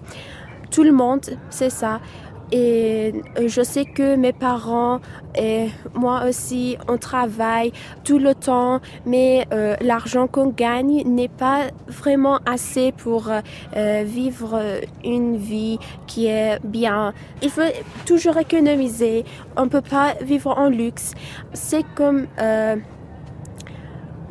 tout 0.73 0.83
le 0.83 0.91
monde, 0.91 1.21
c'est 1.49 1.71
ça. 1.71 2.01
Et 2.53 3.13
euh, 3.39 3.49
je 3.49 3.63
sais 3.63 3.85
que 3.85 4.17
mes 4.17 4.33
parents 4.33 5.01
et 5.37 5.69
moi 5.95 6.25
aussi, 6.29 6.77
on 6.89 6.97
travaille 6.99 7.73
tout 8.03 8.19
le 8.19 8.35
temps, 8.35 8.81
mais 9.07 9.47
euh, 9.53 9.77
l'argent 9.81 10.27
qu'on 10.27 10.49
gagne 10.49 11.03
n'est 11.07 11.29
pas 11.29 11.69
vraiment 11.87 12.41
assez 12.47 12.93
pour 12.93 13.31
euh, 13.31 14.03
vivre 14.05 14.61
une 15.05 15.37
vie 15.37 15.79
qui 16.09 16.27
est 16.27 16.59
bien. 16.65 17.15
Il 17.43 17.51
faut 17.51 17.63
toujours 18.05 18.37
économiser. 18.39 19.25
On 19.57 19.65
ne 19.65 19.69
peut 19.69 19.81
pas 19.81 20.15
vivre 20.21 20.57
en 20.59 20.69
luxe. 20.69 21.13
C'est 21.53 21.85
comme... 21.95 22.27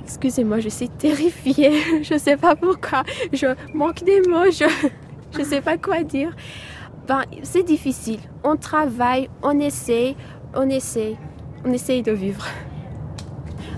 Excusez-moi, 0.03 0.59
je 0.59 0.69
suis 0.69 0.89
terrifiée. 0.89 1.71
je 2.03 2.15
ne 2.15 2.19
sais 2.19 2.35
pas 2.35 2.55
pourquoi. 2.55 3.03
Je 3.31 3.45
manque 3.73 4.03
des 4.03 4.21
mots. 4.21 4.51
Je 4.51 4.65
ne 5.39 5.43
sais 5.43 5.61
pas 5.61 5.77
quoi 5.77 6.03
dire. 6.03 6.35
Ben, 7.09 7.23
c'est 7.41 7.63
difficile. 7.63 8.19
On 8.43 8.55
travaille, 8.55 9.29
on 9.41 9.59
essaie, 9.59 10.15
on 10.55 10.69
essaie, 10.69 11.15
on 11.65 11.73
essaye 11.73 12.03
de 12.03 12.11
vivre. 12.11 12.45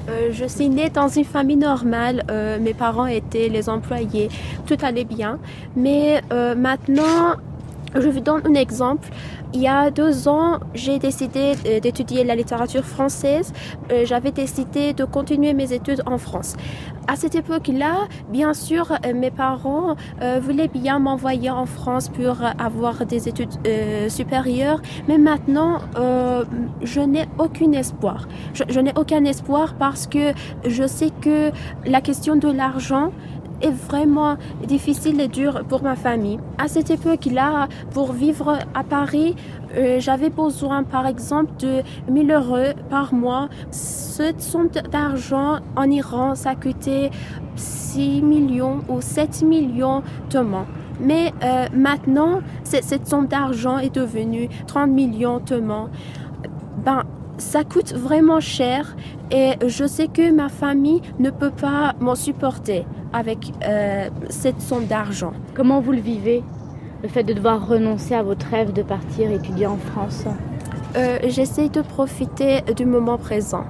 Euh, 0.10 0.32
je 0.34 0.44
suis 0.44 0.68
née 0.68 0.90
dans 0.90 1.08
une 1.08 1.24
famille 1.24 1.56
normale. 1.56 2.26
Euh, 2.30 2.60
mes 2.60 2.74
parents 2.74 3.06
étaient 3.06 3.48
les 3.48 3.70
employés. 3.70 4.28
Tout 4.66 4.76
allait 4.82 5.06
bien. 5.06 5.40
Mais 5.78 6.22
euh, 6.34 6.56
maintenant, 6.56 7.38
je 7.95 8.10
vous 8.10 8.19
donne 8.19 8.41
un 8.45 8.53
exemple. 8.53 9.10
Il 9.53 9.62
y 9.62 9.67
a 9.67 9.91
deux 9.91 10.27
ans, 10.29 10.60
j'ai 10.74 10.98
décidé 10.98 11.53
euh, 11.65 11.79
d'étudier 11.81 12.24
la 12.24 12.36
littérature 12.36 12.86
française. 12.86 13.51
Euh, 13.91 14.05
j'avais 14.05 14.31
décidé 14.31 14.93
de 14.93 15.03
continuer 15.03 15.53
mes 15.53 15.74
études 15.74 16.01
en 16.05 16.17
France. 16.17 16.55
À 17.07 17.17
cette 17.17 17.36
époque-là, 17.36 18.07
bien 18.29 18.53
sûr, 18.53 18.91
euh, 18.91 19.13
mes 19.13 19.31
parents 19.31 19.95
voulaient 20.41 20.67
bien 20.67 21.00
m'envoyer 21.00 21.50
en 21.50 21.65
France 21.65 22.07
pour 22.10 22.38
avoir 22.60 23.05
des 23.05 23.27
études 23.27 23.51
supérieures. 24.07 24.81
Mais 25.07 25.17
maintenant, 25.17 25.79
je 26.81 27.01
n'ai 27.01 27.25
aucun 27.38 27.71
espoir. 27.74 28.27
je 28.53 28.79
n'ai 28.79 28.93
aucun 28.98 29.25
espoir 29.25 29.75
parce 29.77 30.07
que 30.07 30.33
je 30.65 30.86
sais 30.88 31.10
que 31.21 31.51
la 31.86 32.01
question 32.01 32.36
de 32.36 32.50
l'argent 32.50 33.12
est 33.62 33.72
vraiment 33.72 34.38
difficile 34.65 35.20
et 35.22 35.27
dur 35.27 35.63
pour 35.68 35.84
ma 35.84 35.96
famille. 35.96 36.39
À 36.58 36.68
cette 36.68 36.89
époque-là, 36.89 37.68
pour 37.94 38.12
vivre 38.13 38.60
à 38.74 38.84
Paris, 38.84 39.36
euh, 39.75 40.00
j'avais 40.00 40.30
besoin 40.30 40.84
par 40.84 41.06
exemple 41.06 41.51
de 41.60 41.82
1000 42.10 42.32
euros 42.32 42.74
par 42.89 43.13
mois. 43.13 43.50
Cette 43.72 44.41
somme 44.41 44.70
d'argent 44.91 45.60
en 45.75 45.89
Iran, 45.89 46.36
ça 46.36 46.56
coûtait 46.56 47.12
6 47.56 48.22
millions 48.22 48.80
ou 48.89 49.01
7 49.01 49.44
millions 49.44 50.03
de 50.30 50.39
mois. 50.39 50.65
Mais 51.00 51.34
euh, 51.44 51.65
maintenant, 51.74 52.41
cette 52.63 53.08
somme 53.08 53.27
d'argent 53.27 53.80
est 53.80 53.94
devenue 53.94 54.50
30 54.68 54.91
millions 54.91 55.39
de 55.39 55.58
mois. 55.58 55.89
Ben, 56.86 57.03
ça 57.38 57.63
coûte 57.63 57.94
vraiment 57.94 58.39
cher 58.39 58.96
et 59.32 59.53
je 59.65 59.86
sais 59.88 60.08
que 60.08 60.32
ma 60.32 60.48
famille 60.48 61.01
ne 61.18 61.32
peut 61.32 61.50
pas 61.50 61.94
m'en 62.00 62.13
supporter 62.13 62.86
avec 63.13 63.51
euh, 63.65 64.10
cette 64.30 64.62
somme 64.62 64.86
d'argent. 64.86 65.34
Comment 65.56 65.82
vous 65.82 65.91
le 65.91 66.00
vivez, 66.00 66.44
le 67.03 67.10
fait 67.10 67.24
de 67.24 67.34
devoir 67.34 67.68
renoncer 67.68 68.15
à 68.15 68.24
votre 68.24 68.46
rêve 68.48 68.74
de 68.74 68.84
partir 68.84 69.32
étudier 69.32 69.68
en 69.68 69.77
France? 69.77 70.25
Euh, 70.96 71.18
J'essaie 71.27 71.70
de 71.70 71.82
profiter 71.82 72.62
du 72.75 72.86
moment 72.86 73.18
présent. 73.18 73.65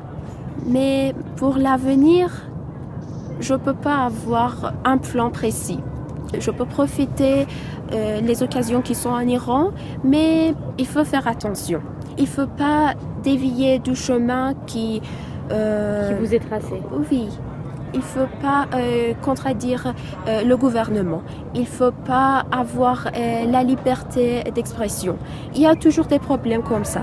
Mais 0.66 1.14
pour 1.38 1.58
l'avenir, 1.58 2.30
je 3.40 3.54
ne 3.54 3.60
peux 3.60 3.74
pas 3.74 4.06
avoir 4.06 4.74
un 4.86 4.98
plan 4.98 5.32
précis. 5.32 5.80
Je 6.38 6.52
peux 6.52 6.66
profiter 6.66 7.48
euh, 7.94 8.22
les 8.22 8.44
occasions 8.44 8.82
qui 8.82 8.96
sont 8.96 9.10
en 9.10 9.28
Iran, 9.28 9.72
mais 10.04 10.54
il 10.78 10.88
faut 10.88 11.04
faire 11.04 11.28
attention. 11.28 11.82
Il 12.18 12.24
ne 12.24 12.30
faut 12.30 12.48
pas 12.48 12.94
dévier 13.24 13.80
du 13.80 13.96
chemin 13.96 14.54
qui... 14.66 15.02
Euh, 15.52 16.18
qui 16.18 16.26
vous 16.26 16.34
est 16.34 16.40
tracé. 16.40 16.82
Oui. 17.12 17.28
Il 17.94 18.00
ne 18.00 18.04
faut 18.04 18.28
pas 18.42 18.68
euh, 18.74 19.14
contredire 19.22 19.94
euh, 20.28 20.44
le 20.44 20.58
gouvernement. 20.58 21.24
Il 21.54 21.62
ne 21.62 21.66
faut 21.66 21.92
pas 21.92 22.46
avoir 22.52 23.10
la 23.14 23.64
liberté 23.64 24.44
d'expression. 24.56 25.18
Il 25.54 25.62
y 25.62 25.66
a 25.66 25.76
toujours 25.76 26.06
des 26.06 26.20
problèmes 26.20 26.64
comme 26.64 26.86
ça. 26.86 27.02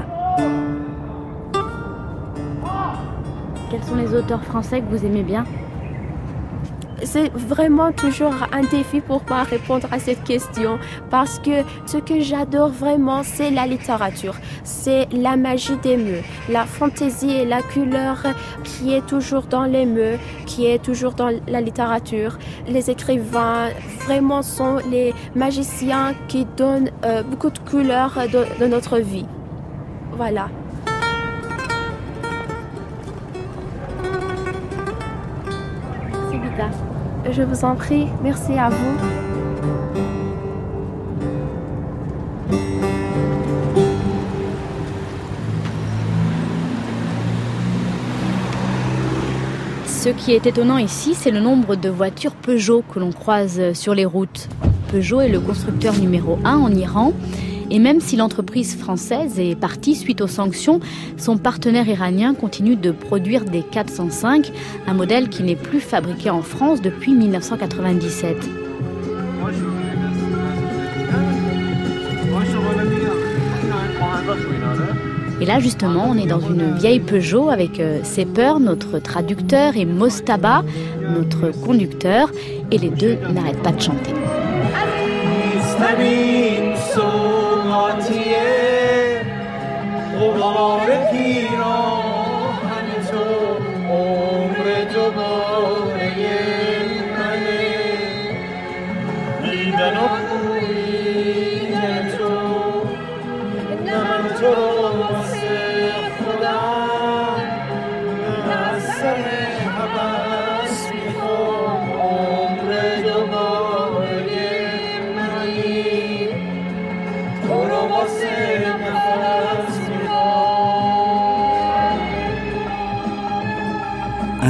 Quels 3.71 3.85
sont 3.85 3.97
les 3.97 4.15
auteurs 4.15 4.43
français 4.43 4.81
que 4.81 4.87
vous 4.87 5.05
aimez 5.05 5.23
bien? 5.23 5.45
C'est 7.05 7.31
vraiment 7.33 7.93
toujours 7.93 8.35
un 8.53 8.63
défi 8.63 9.01
pour 9.01 9.23
moi 9.29 9.43
répondre 9.43 9.89
à 9.91 9.99
cette 9.99 10.25
question 10.25 10.79
parce 11.11 11.39
que 11.39 11.63
ce 11.87 11.99
que 11.99 12.21
j'adore 12.21 12.71
vraiment, 12.71 13.23
c'est 13.23 13.51
la 13.51 13.67
littérature, 13.67 14.37
c'est 14.65 15.07
la 15.13 15.37
magie 15.37 15.77
des 15.77 15.97
mots, 15.97 16.23
la 16.49 16.65
fantaisie 16.65 17.31
et 17.31 17.45
la 17.45 17.63
couleur 17.63 18.19
qui 18.65 18.95
est 18.95 19.07
toujours 19.07 19.43
dans 19.43 19.65
les 19.65 19.87
mots, 19.87 20.19
qui 20.47 20.67
est 20.67 20.83
toujours 20.83 21.13
dans 21.13 21.31
la 21.47 21.61
littérature. 21.61 22.39
Les 22.67 22.91
écrivains 22.91 23.71
vraiment 24.05 24.43
sont 24.43 24.79
les 24.91 25.15
magiciens 25.35 26.15
qui 26.29 26.47
donnent 26.57 26.91
euh, 27.05 27.23
beaucoup 27.23 27.51
de 27.51 27.59
couleurs 27.59 28.19
de, 28.33 28.67
notre 28.67 28.99
vie. 28.99 29.27
Voilà. 30.13 30.49
Je 37.39 37.45
vous 37.45 37.65
en 37.65 37.77
prie, 37.77 38.09
merci 38.21 38.55
à 38.55 38.69
vous. 38.69 38.99
Ce 49.87 50.09
qui 50.09 50.33
est 50.33 50.47
étonnant 50.47 50.79
ici, 50.79 51.15
c'est 51.15 51.31
le 51.31 51.39
nombre 51.39 51.77
de 51.77 51.89
voitures 51.89 52.33
Peugeot 52.33 52.83
que 52.93 52.99
l'on 52.99 53.13
croise 53.13 53.73
sur 53.73 53.95
les 53.95 54.05
routes. 54.05 54.49
Peugeot 54.91 55.21
est 55.21 55.29
le 55.29 55.39
constructeur 55.39 55.95
numéro 55.95 56.41
1 56.45 56.57
en 56.57 56.75
Iran 56.75 57.13
et 57.71 57.79
même 57.79 58.01
si 58.01 58.17
l'entreprise 58.17 58.77
française 58.77 59.39
est 59.39 59.59
partie 59.59 59.95
suite 59.95 60.21
aux 60.21 60.27
sanctions, 60.27 60.81
son 61.17 61.37
partenaire 61.37 61.89
iranien 61.89 62.35
continue 62.35 62.77
de 62.77 62.91
produire 62.91 63.45
des 63.45 63.63
405, 63.63 64.51
un 64.87 64.95
modèle 64.95 65.29
qui 65.29 65.43
n'est 65.43 65.57
plus 65.57 65.81
fabriqué 65.81 66.31
en 66.31 66.43
France 66.43 66.81
depuis 66.81 67.13
1997. 67.13 68.37
Et 75.41 75.47
là, 75.47 75.61
justement, 75.61 76.07
on 76.11 76.19
est 76.19 76.27
dans 76.27 76.41
une 76.41 76.75
vieille 76.75 76.99
Peugeot 76.99 77.49
avec 77.49 77.79
euh, 77.79 78.01
Sepper, 78.03 78.55
notre 78.61 78.99
traducteur, 78.99 79.77
et 79.77 79.85
Mostaba, 79.85 80.65
notre 81.15 81.53
conducteur, 81.65 82.33
et 82.73 82.79
les 82.79 82.91
deux 82.91 83.17
n'arrêtent 83.33 83.63
pas 83.63 83.73
de 83.73 83.81
chanter. 83.81 84.13
آتیه 87.89 89.21
قبار 90.31 91.11
پیر 91.11 91.58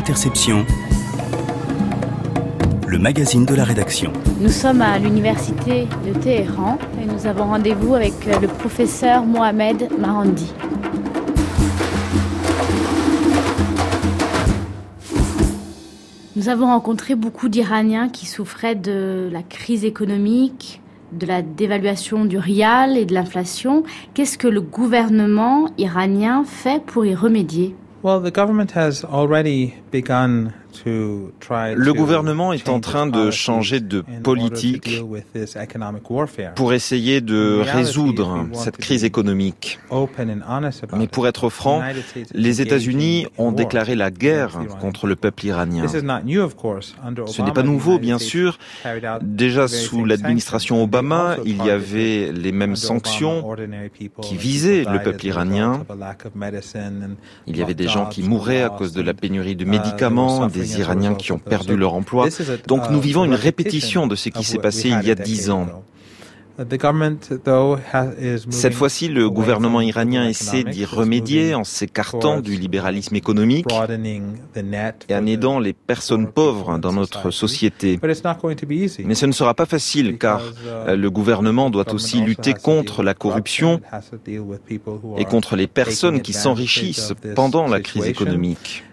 Interception, 0.09 0.65
le 2.87 2.99
magazine 2.99 3.45
de 3.45 3.55
la 3.55 3.63
rédaction. 3.63 4.11
Nous 4.41 4.49
sommes 4.49 4.81
à 4.81 4.99
l'université 4.99 5.87
de 6.07 6.19
Téhéran 6.19 6.79
et 6.99 7.05
nous 7.05 7.27
avons 7.27 7.45
rendez-vous 7.45 7.95
avec 7.95 8.15
euh, 8.27 8.41
le 8.41 8.49
professeur 8.49 9.27
Mohamed 9.27 9.91
Marandi. 10.01 10.51
Nous 16.37 16.49
avons 16.49 16.69
rencontré 16.69 17.15
beaucoup 17.15 17.51
d'Iraniens 17.51 18.09
qui 18.09 18.25
souffraient 18.25 18.77
de 18.77 19.29
la 19.31 19.43
crise 19.43 19.85
économique, 19.85 20.81
de 21.13 21.27
la 21.27 21.43
dévaluation 21.43 22.25
du 22.25 22.39
rial 22.39 22.97
et 22.97 23.05
de 23.05 23.13
l'inflation. 23.13 23.83
Qu'est-ce 24.15 24.39
que 24.39 24.49
le 24.49 24.63
gouvernement 24.63 25.69
iranien 25.77 26.45
fait 26.47 26.83
pour 26.83 27.05
y 27.05 27.15
remédier? 27.15 27.75
Well, 28.01 28.21
the 28.21 28.31
government 28.31 28.73
has 28.73 29.05
already 29.05 29.75
begun 29.91 30.55
Le 30.85 31.93
gouvernement 31.93 32.53
est 32.53 32.69
en 32.69 32.81
train 32.81 33.07
de 33.07 33.31
changer 33.31 33.81
de 33.81 34.05
politique 34.23 35.03
pour 36.55 36.73
essayer 36.73 37.21
de 37.21 37.61
résoudre 37.61 38.47
cette 38.53 38.77
crise 38.77 39.05
économique. 39.05 39.79
Mais 40.97 41.07
pour 41.07 41.27
être 41.27 41.49
franc, 41.49 41.83
les 42.33 42.61
États-Unis 42.61 43.27
ont 43.39 43.53
déclaré 43.53 43.95
la 43.95 44.11
guerre 44.11 44.59
contre 44.81 45.07
le 45.07 45.17
peuple 45.17 45.47
iranien. 45.47 45.87
Ce 45.89 47.43
n'est 47.43 47.53
pas 47.53 47.63
nouveau, 47.63 47.99
bien 47.99 48.19
sûr. 48.19 48.59
Déjà 49.23 49.69
sous 49.69 50.05
l'administration 50.05 50.83
Obama, 50.83 51.37
il 51.45 51.63
y 51.65 51.71
avait 51.71 52.33
les 52.33 52.53
mêmes 52.53 52.77
sanctions 52.77 53.57
qui 54.23 54.37
visaient 54.37 54.85
le 54.85 55.03
peuple 55.03 55.27
iranien. 55.27 55.85
Il 57.47 57.57
y 57.57 57.63
avait 57.63 57.75
des 57.75 57.89
gens 57.89 58.07
qui 58.07 58.23
mouraient 58.23 58.63
à 58.63 58.71
cause 58.71 58.93
de 58.93 59.03
la 59.03 59.15
pénurie 59.15 59.57
de 59.57 59.65
médicaments, 59.65 60.47
des 60.47 60.68
Iraniens 60.77 61.15
qui 61.15 61.33
ont 61.33 61.39
perdu 61.39 61.77
leur 61.77 61.95
emploi. 61.95 62.29
Donc 62.67 62.91
nous 62.91 63.01
vivons 63.01 63.25
une 63.25 63.35
répétition 63.35 64.07
de 64.07 64.17
ce 64.17 64.29
qui 64.29 64.45
s'est 64.45 64.59
passé 64.59 64.89
il 64.89 65.07
y 65.07 65.11
a 65.11 65.15
dix 65.15 65.51
ans. 65.51 65.85
Cette 68.51 68.75
fois-ci, 68.75 69.09
le 69.09 69.31
gouvernement 69.31 69.81
iranien 69.81 70.29
essaie 70.29 70.65
d'y 70.65 70.85
remédier 70.85 71.55
en 71.55 71.63
s'écartant 71.63 72.41
du 72.41 72.57
libéralisme 72.57 73.15
économique 73.15 73.67
et 75.09 75.15
en 75.15 75.27
aidant 75.27 75.61
les 75.61 75.73
personnes 75.73 76.27
pauvres 76.27 76.79
dans 76.79 76.93
notre 76.93 77.31
société. 77.31 78.01
Mais 79.05 79.15
ce 79.15 79.27
ne 79.27 79.33
sera 79.33 79.55
pas 79.55 79.67
facile 79.67 80.19
car 80.19 80.43
uh, 80.43 80.97
le 80.97 81.11
gouvernement 81.11 81.71
doit 81.71 81.93
aussi 81.95 82.21
lutter 82.21 82.55
contre 82.55 83.05
la 83.05 83.15
corruption 83.15 83.81
et 85.17 85.25
contre 85.25 85.55
les 85.55 85.69
personnes 85.69 86.23
qui 86.23 86.33
s'enrichissent 86.33 87.13
pendant 87.37 87.69
la 87.69 87.81
crise 87.81 88.07
économique. 88.07 88.85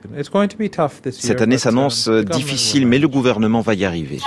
Cette 1.11 1.41
année 1.41 1.57
s'annonce 1.57 2.09
difficile, 2.09 2.85
mais 2.85 2.99
le 2.99 3.07
gouvernement 3.07 3.61
va 3.61 3.73
y 3.73 3.85
arriver. 3.85 4.19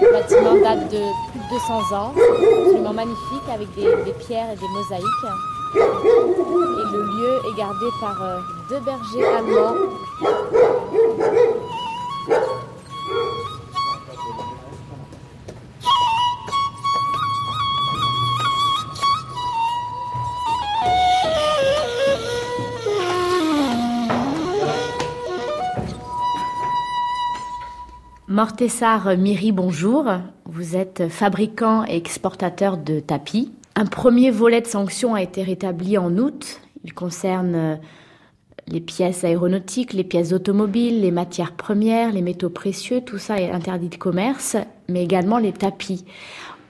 Le 0.00 0.12
bâtiment 0.12 0.56
date 0.56 0.90
de 0.90 0.98
plus 1.30 1.38
de 1.38 1.44
200 1.50 1.94
ans, 1.94 2.12
absolument 2.16 2.92
magnifique 2.92 3.48
avec 3.52 3.72
des, 3.74 4.12
pierres 4.26 4.50
et 4.52 4.56
des 4.56 4.68
mosaïques. 4.68 5.26
Et 5.76 5.78
le 6.92 7.02
lieu 7.02 7.38
est 7.48 7.56
gardé 7.56 7.86
par 8.00 8.20
euh, 8.22 8.40
deux 8.68 8.80
bergers 8.80 9.26
allemands 9.26 9.76
Mortessar 28.42 29.16
Miri, 29.16 29.52
bonjour. 29.52 30.04
Vous 30.46 30.74
êtes 30.74 31.08
fabricant 31.08 31.84
et 31.84 31.94
exportateur 31.94 32.76
de 32.76 32.98
tapis. 32.98 33.52
Un 33.76 33.86
premier 33.86 34.32
volet 34.32 34.60
de 34.60 34.66
sanctions 34.66 35.14
a 35.14 35.22
été 35.22 35.44
rétabli 35.44 35.96
en 35.96 36.18
août. 36.18 36.60
Il 36.82 36.92
concerne 36.92 37.54
euh, 37.54 37.76
les 38.66 38.80
pièces 38.80 39.22
aéronautiques, 39.22 39.92
les 39.92 40.02
pièces 40.02 40.32
automobiles, 40.32 41.02
les 41.02 41.12
matières 41.12 41.52
premières, 41.52 42.10
les 42.10 42.20
métaux 42.20 42.50
précieux. 42.50 43.00
Tout 43.00 43.18
ça 43.18 43.40
est 43.40 43.52
interdit 43.52 43.90
de 43.90 43.94
commerce, 43.94 44.56
mais 44.88 45.04
également 45.04 45.38
les 45.38 45.52
tapis. 45.52 46.04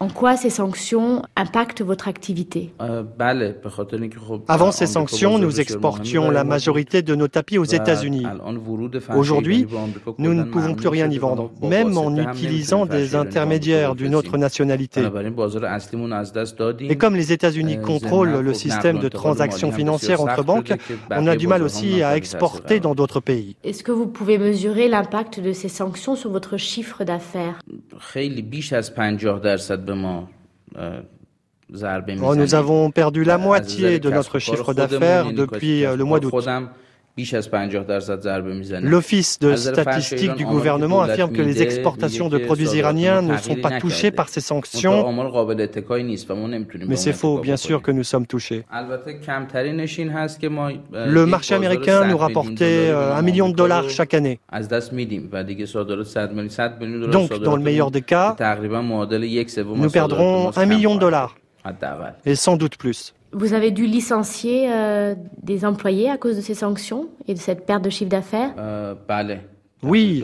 En 0.02 0.08
quoi 0.08 0.36
ces 0.36 0.50
sanctions 0.50 1.22
impactent 1.36 1.82
votre 1.82 2.08
activité 2.08 2.74
Avant 4.48 4.72
ces 4.72 4.86
sanctions, 4.88 5.38
nous 5.38 5.60
exportions 5.60 6.28
la 6.28 6.42
majorité 6.42 7.02
de 7.02 7.14
nos 7.14 7.28
tapis 7.28 7.56
aux 7.56 7.64
États-Unis. 7.64 8.26
Aujourd'hui, 9.14 9.64
nous 10.18 10.34
ne 10.34 10.42
pouvons 10.42 10.74
plus 10.74 10.88
rien 10.88 11.08
y 11.08 11.18
vendre, 11.18 11.52
même 11.62 11.96
en 11.96 12.16
utilisant 12.16 12.84
des 12.84 13.14
intermédiaires 13.14 13.94
d'une 13.94 14.16
autre 14.16 14.38
nationalité. 14.38 15.02
Et 16.80 16.96
comme 16.98 17.14
les 17.14 17.32
États-Unis 17.32 17.78
contrôlent 17.80 18.40
le 18.40 18.54
système 18.54 18.98
de 18.98 19.08
transactions 19.08 19.70
financières 19.70 20.20
entre 20.20 20.42
banques, 20.42 20.72
on 21.12 21.28
a 21.28 21.36
du 21.36 21.46
mal 21.46 21.62
aussi 21.62 22.02
à 22.02 22.16
exporter 22.16 22.80
dans 22.80 22.96
d'autres 22.96 23.20
pays. 23.20 23.54
Est-ce 23.62 23.84
que 23.84 23.92
vous 23.92 24.08
pouvez 24.08 24.38
mesurer 24.38 24.88
l'impact 24.88 25.38
de 25.38 25.52
ces 25.52 25.68
sanctions 25.68 26.16
sur 26.16 26.32
votre 26.32 26.56
chiffre 26.56 27.04
d'affaires? 27.04 27.60
Oh, 32.22 32.34
nous 32.34 32.54
avons 32.54 32.90
perdu 32.90 33.24
la 33.24 33.38
moitié 33.38 33.98
de 33.98 34.10
notre 34.10 34.38
chiffre 34.38 34.74
d'affaires 34.74 35.32
depuis 35.32 35.84
euh, 35.84 35.96
le 35.96 36.04
mois 36.04 36.20
d'août. 36.20 36.34
L'Office 38.82 39.38
de 39.38 39.54
statistique 39.54 40.34
du 40.34 40.46
gouvernement 40.46 41.02
affirme 41.02 41.32
que 41.32 41.42
les 41.42 41.60
exportations 41.60 42.30
de 42.30 42.38
produits 42.38 42.70
iraniens 42.70 43.20
ne 43.20 43.36
sont 43.36 43.56
pas 43.56 43.78
touchées 43.78 44.10
par 44.10 44.30
ces 44.30 44.40
sanctions, 44.40 45.12
mais 46.88 46.96
c'est 46.96 47.12
faux, 47.12 47.38
bien 47.40 47.58
sûr 47.58 47.82
que 47.82 47.90
nous 47.90 48.04
sommes 48.04 48.26
touchés. 48.26 48.64
Le 50.92 51.24
marché 51.26 51.54
américain 51.54 52.06
nous 52.06 52.16
rapportait 52.16 52.90
un 52.90 53.22
million 53.22 53.50
de 53.50 53.54
dollars 53.54 53.90
chaque 53.90 54.14
année. 54.14 54.40
Donc, 57.10 57.38
dans 57.40 57.56
le 57.56 57.62
meilleur 57.62 57.90
des 57.90 58.02
cas, 58.02 58.36
nous 59.74 59.90
perdrons 59.90 60.50
un 60.56 60.66
million 60.66 60.94
de 60.94 61.00
dollars, 61.00 61.36
et 62.24 62.34
sans 62.36 62.56
doute 62.56 62.76
plus. 62.78 63.14
Vous 63.32 63.54
avez 63.54 63.70
dû 63.70 63.86
licencier 63.86 64.70
euh, 64.70 65.14
des 65.42 65.64
employés 65.64 66.10
à 66.10 66.18
cause 66.18 66.36
de 66.36 66.42
ces 66.42 66.54
sanctions 66.54 67.08
et 67.26 67.34
de 67.34 67.38
cette 67.38 67.64
perte 67.64 67.82
de 67.82 67.90
chiffre 67.90 68.10
d'affaires? 68.10 68.52
Euh, 68.58 68.94
Oui. 69.82 70.22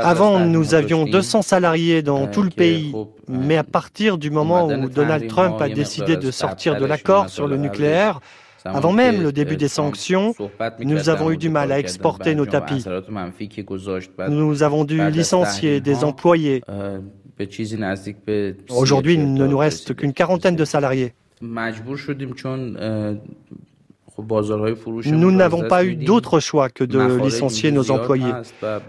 Avant, 0.00 0.40
nous 0.40 0.74
avions 0.74 1.04
200 1.04 1.42
salariés 1.42 2.02
dans 2.02 2.26
tout 2.28 2.42
le 2.42 2.50
pays. 2.50 2.94
Mais 3.28 3.56
à 3.56 3.64
partir 3.64 4.16
du 4.16 4.30
moment 4.30 4.68
où 4.68 4.88
Donald 4.88 5.26
Trump 5.26 5.60
a 5.60 5.68
décidé 5.68 6.16
de 6.16 6.30
sortir 6.30 6.78
de 6.78 6.86
l'accord 6.86 7.28
sur 7.28 7.46
le 7.46 7.56
nucléaire, 7.56 8.20
avant 8.64 8.92
même 8.92 9.22
le 9.22 9.32
début 9.32 9.56
des 9.56 9.68
sanctions, 9.68 10.34
nous 10.80 11.08
avons 11.08 11.30
eu 11.30 11.36
du 11.36 11.48
mal 11.48 11.72
à 11.72 11.78
exporter 11.78 12.34
nos 12.34 12.46
tapis. 12.46 12.84
Nous 14.28 14.62
avons 14.62 14.84
dû 14.84 15.10
licencier 15.10 15.80
des 15.80 16.04
employés. 16.04 16.62
Aujourd'hui, 18.70 19.14
il 19.14 19.34
ne 19.34 19.46
nous 19.46 19.58
reste 19.58 19.94
qu'une 19.94 20.12
quarantaine 20.12 20.56
de 20.56 20.64
salariés. 20.64 21.12
Nous 25.06 25.30
n'avons 25.30 25.68
pas 25.68 25.84
eu 25.84 25.94
d'autre 25.94 26.40
choix 26.40 26.68
que 26.68 26.82
de 26.82 27.22
licencier 27.22 27.70
nos 27.70 27.90
employés. 27.90 28.32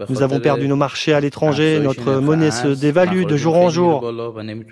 Nous 0.08 0.22
avons 0.22 0.40
perdu 0.40 0.66
nos 0.66 0.76
marchés 0.76 1.12
à 1.12 1.20
l'étranger, 1.20 1.78
notre 1.80 2.14
monnaie 2.16 2.50
se 2.50 2.68
dévalue 2.68 3.24
de 3.24 3.36
jour 3.36 3.56
en 3.56 3.70
jour 3.70 4.12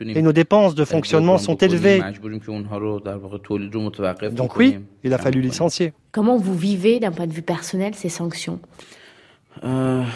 et 0.00 0.22
nos 0.22 0.32
dépenses 0.32 0.74
de 0.74 0.84
fonctionnement 0.84 1.38
sont 1.38 1.56
élevées. 1.56 2.02
Donc 4.32 4.56
oui, 4.56 4.78
il 5.04 5.14
a 5.14 5.18
fallu 5.18 5.40
licencier. 5.40 5.92
Comment 6.10 6.36
vous 6.36 6.54
vivez 6.54 6.98
d'un 6.98 7.12
point 7.12 7.26
de 7.26 7.32
vue 7.32 7.42
personnel 7.42 7.94
ces 7.94 8.08
sanctions 8.08 8.58
euh, 9.64 10.02
ah, 10.02 10.06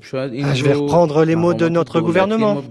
je 0.00 0.64
vais 0.64 0.74
reprendre 0.74 1.24
les 1.24 1.36
mots 1.36 1.54
de 1.54 1.68
notre 1.68 2.00
gouvernement. 2.00 2.62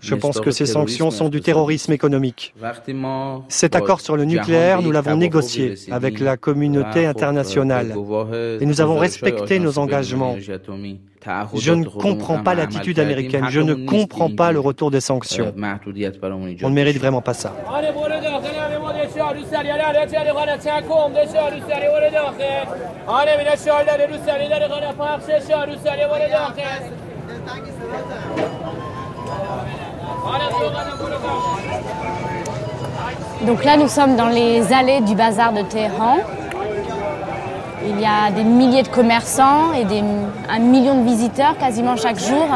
Je 0.00 0.14
pense 0.14 0.40
que 0.40 0.50
ces 0.50 0.66
sanctions 0.66 1.10
sont 1.10 1.28
du 1.28 1.40
terrorisme 1.40 1.92
économique. 1.92 2.54
Cet 3.48 3.76
accord 3.76 4.00
sur 4.00 4.16
le 4.16 4.24
nucléaire, 4.24 4.82
nous 4.82 4.90
l'avons 4.90 5.16
négocié 5.16 5.74
avec 5.90 6.20
la 6.20 6.36
communauté 6.36 7.06
internationale 7.06 7.94
et 8.60 8.66
nous 8.66 8.80
avons 8.80 8.98
respecté 8.98 9.58
nos 9.58 9.78
engagements. 9.78 10.36
Je 11.54 11.72
ne 11.72 11.84
comprends 11.84 12.42
pas 12.42 12.54
l'attitude 12.54 12.98
américaine, 12.98 13.46
je 13.48 13.60
ne 13.60 13.74
comprends 13.74 14.30
pas 14.30 14.52
le 14.52 14.60
retour 14.60 14.90
des 14.90 15.00
sanctions. 15.00 15.54
On 15.56 16.70
ne 16.70 16.74
mérite 16.74 16.98
vraiment 16.98 17.22
pas 17.22 17.34
ça. 17.34 17.54
Donc 33.46 33.64
là, 33.64 33.76
nous 33.76 33.88
sommes 33.88 34.16
dans 34.16 34.28
les 34.28 34.72
allées 34.72 35.00
du 35.02 35.14
bazar 35.14 35.52
de 35.52 35.62
Téhéran. 35.62 36.16
Il 37.86 38.00
y 38.00 38.06
a 38.06 38.30
des 38.30 38.44
milliers 38.44 38.82
de 38.82 38.88
commerçants 38.88 39.72
et 39.74 39.84
un 40.48 40.58
million 40.58 41.02
de 41.02 41.04
visiteurs 41.04 41.56
quasiment 41.58 41.96
chaque 41.96 42.18
jour. 42.18 42.46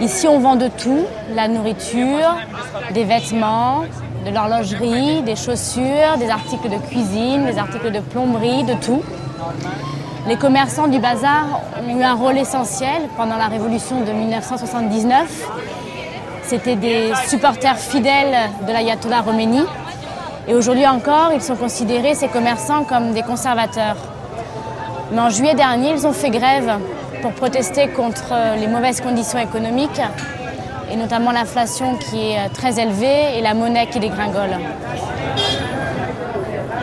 Ici, 0.00 0.28
on 0.28 0.38
vend 0.38 0.56
de 0.56 0.68
tout, 0.68 1.06
la 1.34 1.48
nourriture, 1.48 2.36
des 2.92 3.04
vêtements, 3.04 3.84
de 4.24 4.30
l'horlogerie, 4.30 5.22
des 5.22 5.36
chaussures, 5.36 6.16
des 6.18 6.30
articles 6.30 6.68
de 6.68 6.78
cuisine, 6.78 7.44
des 7.44 7.58
articles 7.58 7.90
de 7.90 8.00
plomberie, 8.00 8.64
de 8.64 8.74
tout. 8.74 9.02
Les 10.26 10.36
commerçants 10.36 10.88
du 10.88 10.98
bazar 10.98 11.60
ont 11.82 11.98
eu 11.98 12.02
un 12.02 12.14
rôle 12.14 12.38
essentiel 12.38 13.02
pendant 13.16 13.36
la 13.36 13.48
révolution 13.48 14.00
de 14.00 14.10
1979. 14.10 15.50
C'était 16.44 16.76
des 16.76 17.12
supporters 17.28 17.76
fidèles 17.76 18.50
de 18.66 18.72
l'ayatollah 18.72 19.22
Khomeini. 19.22 19.62
Et 20.48 20.54
aujourd'hui 20.54 20.86
encore, 20.86 21.32
ils 21.34 21.42
sont 21.42 21.56
considérés, 21.56 22.14
ces 22.14 22.28
commerçants, 22.28 22.84
comme 22.84 23.12
des 23.12 23.22
conservateurs. 23.22 23.96
Mais 25.12 25.20
en 25.20 25.28
juillet 25.28 25.54
dernier, 25.54 25.90
ils 25.90 26.06
ont 26.06 26.12
fait 26.12 26.30
grève 26.30 26.78
pour 27.20 27.32
protester 27.32 27.88
contre 27.88 28.34
les 28.58 28.66
mauvaises 28.66 29.00
conditions 29.00 29.38
économiques 29.38 30.00
et 30.94 30.96
notamment 30.96 31.32
l'inflation 31.32 31.96
qui 31.96 32.30
est 32.30 32.48
très 32.50 32.80
élevée 32.80 33.36
et 33.36 33.42
la 33.42 33.52
monnaie 33.52 33.88
qui 33.88 33.98
dégringole. 33.98 34.50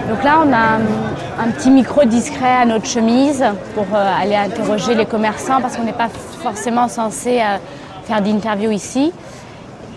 Donc 0.10 0.24
là, 0.26 0.44
on 0.46 0.52
a 0.52 0.80
un 1.42 1.52
petit 1.52 1.70
micro 1.72 2.04
discret 2.04 2.58
à 2.62 2.66
notre 2.66 2.86
chemise 2.86 3.44
pour 3.74 3.86
euh, 3.94 4.22
aller 4.22 4.36
interroger 4.36 4.96
les 4.96 5.06
commerçants 5.06 5.62
parce 5.62 5.78
qu'on 5.78 5.86
n'est 5.86 5.94
pas 5.94 6.10
forcément 6.44 6.90
censé 6.90 7.40
euh, 7.40 7.58
faire 8.04 8.22
d'interview 8.22 8.72
ici. 8.72 9.14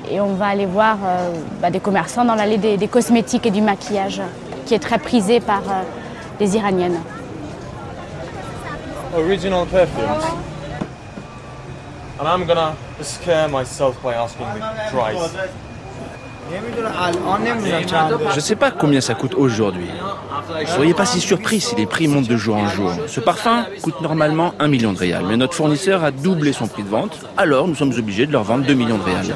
Et 0.09 0.20
on 0.20 0.35
va 0.35 0.46
aller 0.46 0.66
voir 0.66 0.98
euh, 1.05 1.31
bah, 1.61 1.70
des 1.70 1.81
commerçants 1.81 2.24
dans 2.24 2.37
l'allée 2.37 2.59
des, 2.59 2.88
cosmétiques 2.88 3.46
et 3.46 3.50
du 3.50 3.62
maquillage, 3.62 4.22
qui 4.66 4.74
est 4.74 4.79
très 4.79 4.98
prisé 4.98 5.40
par 5.40 5.62
les 6.38 6.57
Iraniennes. 6.57 7.00
Original. 9.16 9.66
And 12.20 12.29
I'm 12.29 12.46
gonna 12.46 12.77
scare 13.03 13.48
myself 13.48 14.00
by 14.03 14.14
asking 14.14 14.46
the 14.46 14.61
price. 14.92 15.31
Je 18.31 18.37
ne 18.37 18.40
sais 18.40 18.55
pas 18.55 18.70
combien 18.70 19.00
ça 19.00 19.14
coûte 19.14 19.35
aujourd'hui. 19.35 19.88
Ne 20.61 20.66
seriez 20.66 20.94
pas 20.94 21.07
si 21.07 21.20
surpris 21.20 21.61
si 21.61 21.74
les 21.74 21.87
prix 21.87 22.07
montent 22.07 22.29
de 22.29 22.37
jour 22.37 22.57
en 22.57 22.68
jour. 22.68 22.92
Ce 23.09 23.18
parfum 23.20 23.64
coûte 23.83 24.00
normalement 24.03 24.53
1 24.59 24.68
million 24.68 24.92
de 24.92 24.98
réals, 24.98 25.24
mais 25.27 25.37
notre 25.37 25.55
fournisseur 25.55 26.05
a 26.05 26.11
doublé 26.11 26.53
son 26.53 26.66
prix 26.66 26.83
de 26.83 26.88
vente, 26.88 27.18
alors 27.37 27.66
nous 27.66 27.74
sommes 27.74 27.94
obligés 27.98 28.27
de 28.27 28.33
leur 28.33 28.42
vendre 28.42 28.66
2 28.66 28.74
millions 28.74 28.98
de 28.98 29.05
réals. 29.05 29.35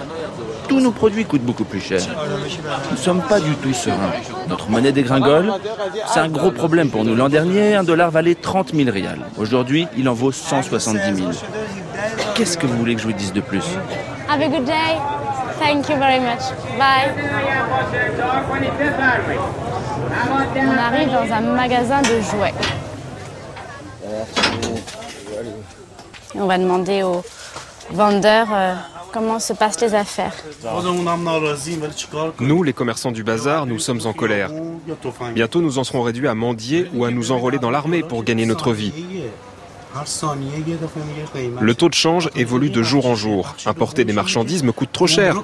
Tous 0.69 0.81
nos 0.81 0.93
produits 0.93 1.25
coûtent 1.25 1.43
beaucoup 1.43 1.65
plus 1.65 1.81
cher. 1.81 2.03
Nous 2.91 2.97
ne 2.97 2.97
sommes 2.97 3.23
pas 3.23 3.41
du 3.41 3.55
tout 3.55 3.73
sereins. 3.73 4.13
Notre 4.49 4.69
monnaie 4.69 4.93
dégringole. 4.93 5.55
C'est 6.13 6.21
un 6.21 6.29
gros 6.29 6.51
problème 6.51 6.91
pour 6.91 7.05
nous. 7.05 7.17
L'an 7.17 7.31
dernier, 7.31 7.75
un 7.75 7.85
dollar 7.85 8.11
valait 8.11 8.35
30 8.35 8.75
000 8.75 8.91
réals. 8.91 9.21
Aujourd'hui, 9.39 9.89
il 9.97 10.11
en 10.11 10.15
vaut 10.15 10.31
170 10.31 11.17
000. 11.17 11.31
Qu'est-ce 12.39 12.57
que 12.57 12.69
vous 12.69 12.79
voulez 12.79 12.95
que 12.95 13.01
je 13.01 13.07
vous 13.09 13.13
dise 13.13 13.33
de 13.33 13.41
plus 13.41 13.65
Have 14.29 14.41
a 14.41 14.49
good 14.49 14.65
day. 14.65 14.97
Thank 15.59 15.89
you 15.89 15.97
very 15.97 16.21
much. 16.21 16.39
Bye. 16.79 17.11
On 20.57 20.79
arrive 20.79 21.11
dans 21.11 21.35
un 21.35 21.41
magasin 21.41 22.01
de 22.01 22.21
jouets. 22.21 22.55
on 26.37 26.47
va 26.47 26.59
demander 26.59 27.03
aux 27.03 27.25
vendeurs 27.91 28.47
euh, 28.53 28.75
comment 29.13 29.41
se 29.41 29.53
passent 29.53 29.81
les 29.81 29.95
affaires. 29.97 30.35
Nous, 32.39 32.63
les 32.63 32.73
commerçants 32.73 33.11
du 33.11 33.25
bazar, 33.25 33.67
nous 33.67 33.81
sommes 33.81 34.01
en 34.05 34.13
colère. 34.13 34.51
Bientôt, 35.35 35.61
nous 35.61 35.79
en 35.79 35.83
serons 35.83 36.03
réduits 36.03 36.29
à 36.29 36.37
mendier 36.37 36.89
ou 36.95 37.05
à 37.05 37.11
nous 37.11 37.33
enrôler 37.33 37.59
dans 37.59 37.71
l'armée 37.71 38.05
pour 38.05 38.23
gagner 38.23 38.47
notre 38.47 38.73
vie. 38.73 38.93
Le 41.61 41.75
taux 41.75 41.89
de 41.89 41.95
change 41.95 42.31
évolue 42.37 42.71
de 42.71 42.83
jour 42.83 43.07
en 43.07 43.15
jour. 43.15 43.55
Importer 43.67 44.05
des 44.05 44.13
marchandises 44.13 44.63
me 44.63 44.73
coûte 44.73 44.91
trop 44.93 45.07
cher. 45.07 45.37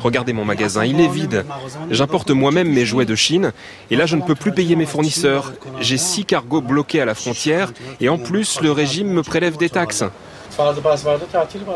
Regardez 0.00 0.32
mon 0.32 0.44
magasin, 0.44 0.84
il 0.84 1.00
est 1.00 1.08
vide. 1.08 1.44
J'importe 1.90 2.30
moi-même 2.30 2.68
mes 2.68 2.84
jouets 2.84 3.06
de 3.06 3.14
Chine 3.14 3.52
et 3.90 3.96
là 3.96 4.06
je 4.06 4.16
ne 4.16 4.22
peux 4.22 4.34
plus 4.34 4.52
payer 4.52 4.76
mes 4.76 4.86
fournisseurs. 4.86 5.52
J'ai 5.80 5.96
six 5.96 6.24
cargos 6.24 6.60
bloqués 6.60 7.00
à 7.00 7.04
la 7.04 7.14
frontière 7.14 7.72
et 8.00 8.08
en 8.08 8.18
plus 8.18 8.60
le 8.60 8.72
régime 8.72 9.08
me 9.08 9.22
prélève 9.22 9.56
des 9.56 9.70
taxes. 9.70 10.04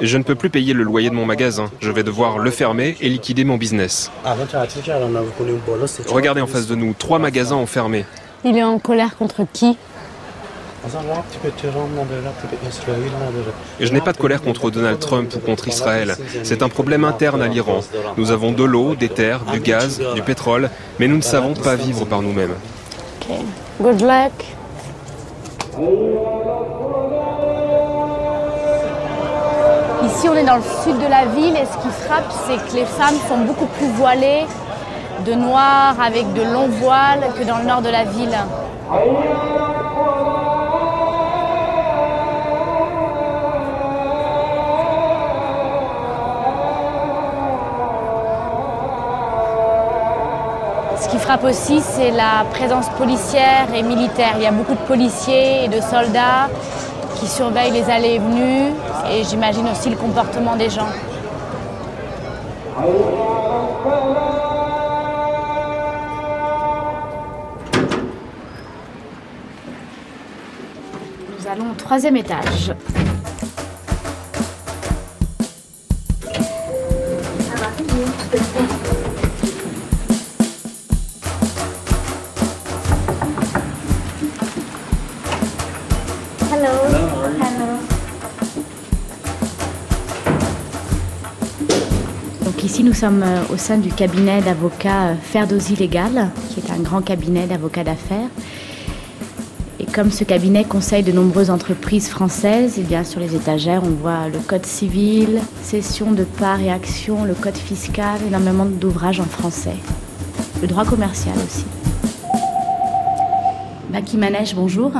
Je 0.01 0.17
ne 0.17 0.23
peux 0.23 0.35
plus 0.35 0.51
payer 0.51 0.73
le 0.73 0.83
loyer 0.83 1.11
de 1.11 1.15
mon 1.15 1.27
magasin. 1.27 1.71
Je 1.81 1.91
vais 1.91 2.03
devoir 2.03 2.39
le 2.39 2.51
fermer 2.51 2.97
et 3.01 3.09
liquider 3.09 3.45
mon 3.45 3.57
business. 3.57 4.11
Regardez 6.07 6.41
en 6.41 6.47
face 6.47 6.67
de 6.67 6.75
nous, 6.75 6.95
trois 6.95 7.19
magasins 7.19 7.57
ont 7.57 7.67
fermé. 7.67 8.05
Il 8.45 8.57
est 8.57 8.63
en 8.63 8.79
colère 8.79 9.17
contre 9.17 9.43
qui? 9.53 9.77
Je 13.81 13.93
n'ai 13.93 14.01
pas 14.01 14.13
de 14.13 14.17
colère 14.17 14.43
contre 14.43 14.71
Donald 14.71 14.99
Trump 14.99 15.35
ou 15.37 15.39
contre 15.41 15.69
Israël. 15.69 16.17
C'est 16.43 16.63
un 16.63 16.69
problème 16.69 17.05
interne 17.05 17.43
à 17.43 17.49
l'Iran. 17.49 17.81
Nous 18.17 18.31
avons 18.31 18.53
de 18.53 18.65
l'eau, 18.65 18.95
des 18.95 19.09
terres, 19.09 19.41
du 19.53 19.61
gaz, 19.61 20.01
du 20.15 20.23
pétrole, 20.23 20.71
mais 20.99 21.09
nous 21.09 21.17
ne 21.17 21.23
savons 21.23 21.55
pas 21.55 21.77
vivre 21.77 22.07
par 22.07 22.23
nous-mêmes. 22.23 22.55
Good 23.81 24.01
luck. 24.01 24.33
Ici, 30.05 30.29
on 30.29 30.35
est 30.35 30.45
dans 30.45 30.57
le 30.57 30.63
sud 30.85 30.99
de 30.99 31.07
la 31.09 31.27
ville 31.27 31.57
et 31.57 31.67
ce 31.67 31.77
qui 31.83 31.93
frappe, 32.05 32.33
c'est 32.47 32.57
que 32.71 32.77
les 32.77 32.85
femmes 32.85 33.15
sont 33.29 33.39
beaucoup 33.39 33.67
plus 33.67 33.89
voilées, 33.89 34.45
de 35.25 35.35
noir 35.35 35.95
avec 36.01 36.33
de 36.33 36.43
longs 36.43 36.69
voiles 36.69 37.25
que 37.39 37.45
dans 37.45 37.59
le 37.59 37.65
nord 37.65 37.83
de 37.83 37.91
la 37.91 38.05
ville. 38.05 38.37
Ce 51.01 51.09
qui 51.09 51.19
frappe 51.19 51.45
aussi, 51.45 51.81
c'est 51.81 52.11
la 52.11 52.45
présence 52.51 52.91
policière 52.91 53.67
et 53.75 53.83
militaire. 53.83 54.35
Il 54.37 54.43
y 54.43 54.47
a 54.47 54.53
beaucoup 54.53 54.75
de 54.75 54.87
policiers 54.87 55.65
et 55.65 55.69
de 55.69 55.81
soldats 55.81 56.51
qui 57.19 57.27
surveillent 57.27 57.73
les 57.73 57.89
allées 57.89 58.15
et 58.15 58.19
venues 58.19 58.75
et 59.11 59.25
j'imagine 59.25 59.67
aussi 59.69 59.89
le 59.89 59.97
comportement 59.97 60.57
des 60.57 60.69
gens. 60.69 60.89
Nous 71.39 71.49
allons 71.51 71.71
au 71.71 71.75
troisième 71.75 72.17
étage. 72.19 72.75
Ici, 92.71 92.85
nous 92.85 92.95
sommes 92.95 93.25
euh, 93.25 93.43
au 93.53 93.57
sein 93.57 93.79
du 93.79 93.89
cabinet 93.89 94.43
d'avocats 94.43 95.09
euh, 95.09 95.15
Ferdosi 95.21 95.75
Légal, 95.75 96.31
qui 96.51 96.61
est 96.61 96.71
un 96.71 96.79
grand 96.79 97.03
cabinet 97.03 97.49
d'avocats 97.49 97.83
d'affaires. 97.83 98.29
Et 99.81 99.87
comme 99.87 100.13
ce 100.13 100.23
cabinet 100.23 100.63
conseille 100.63 101.03
de 101.03 101.11
nombreuses 101.11 101.51
entreprises 101.51 102.09
françaises, 102.09 102.79
et 102.79 102.83
eh 102.83 102.85
bien 102.85 103.03
sur 103.03 103.19
les 103.19 103.35
étagères, 103.35 103.83
on 103.83 103.91
voit 103.91 104.29
le 104.33 104.39
code 104.39 104.67
civil, 104.67 105.41
cession 105.65 106.13
de 106.13 106.23
parts 106.23 106.61
et 106.61 106.71
actions, 106.71 107.25
le 107.25 107.35
code 107.35 107.57
fiscal, 107.57 108.21
énormément 108.25 108.67
d'ouvrages 108.67 109.19
en 109.19 109.25
français. 109.25 109.75
Le 110.63 110.69
droit 110.69 110.85
commercial 110.85 111.35
aussi. 111.45 111.65
Baki 113.93 114.17
Manège, 114.17 114.55
bonjour. 114.55 114.93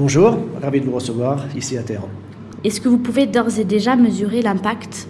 Bonjour, 0.00 0.38
ravi 0.62 0.80
de 0.80 0.86
vous 0.86 0.92
recevoir 0.92 1.44
ici 1.54 1.76
à 1.76 1.82
Téhéran. 1.82 2.08
Est-ce 2.64 2.80
que 2.80 2.88
vous 2.88 2.96
pouvez 2.96 3.26
d'ores 3.26 3.58
et 3.58 3.64
déjà 3.64 3.96
mesurer 3.96 4.40
l'impact 4.40 5.06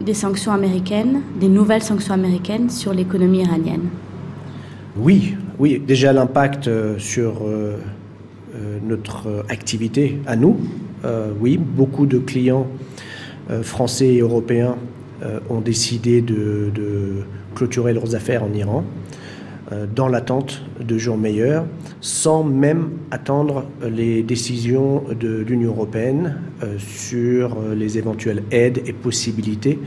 des 0.00 0.14
sanctions 0.14 0.50
américaines, 0.50 1.20
des 1.38 1.48
nouvelles 1.48 1.82
sanctions 1.82 2.14
américaines 2.14 2.70
sur 2.70 2.94
l'économie 2.94 3.42
iranienne? 3.42 3.82
Oui, 4.96 5.34
oui, 5.58 5.78
déjà 5.78 6.14
l'impact 6.14 6.68
euh, 6.68 6.98
sur 6.98 7.42
euh, 7.42 7.76
euh, 8.54 8.78
notre 8.82 9.44
activité 9.50 10.22
à 10.26 10.36
nous. 10.36 10.56
oui, 11.38 11.58
beaucoup 11.58 12.06
de 12.06 12.16
clients 12.16 12.66
français 13.60 14.14
et 14.14 14.20
européens 14.20 14.76
ont 15.50 15.60
décidé 15.60 16.22
de, 16.22 17.24
clôturer 17.54 17.92
leurs 17.92 18.14
affaires 18.14 18.42
en 18.42 18.54
Iran 18.54 18.84
dans 19.94 20.08
l'attente 20.08 20.62
de 20.80 20.98
jours 20.98 21.16
meilleurs, 21.16 21.64
sans 22.00 22.42
même 22.42 22.90
attendre 23.10 23.66
les 23.82 24.22
décisions 24.22 25.04
de 25.18 25.44
l'Union 25.46 25.70
européenne 25.70 26.40
euh, 26.62 26.76
sur 26.78 27.56
euh, 27.56 27.74
les 27.74 27.96
éventuelles 27.96 28.42
aides 28.50 28.82
et 28.86 28.92
possibilités 28.92 29.78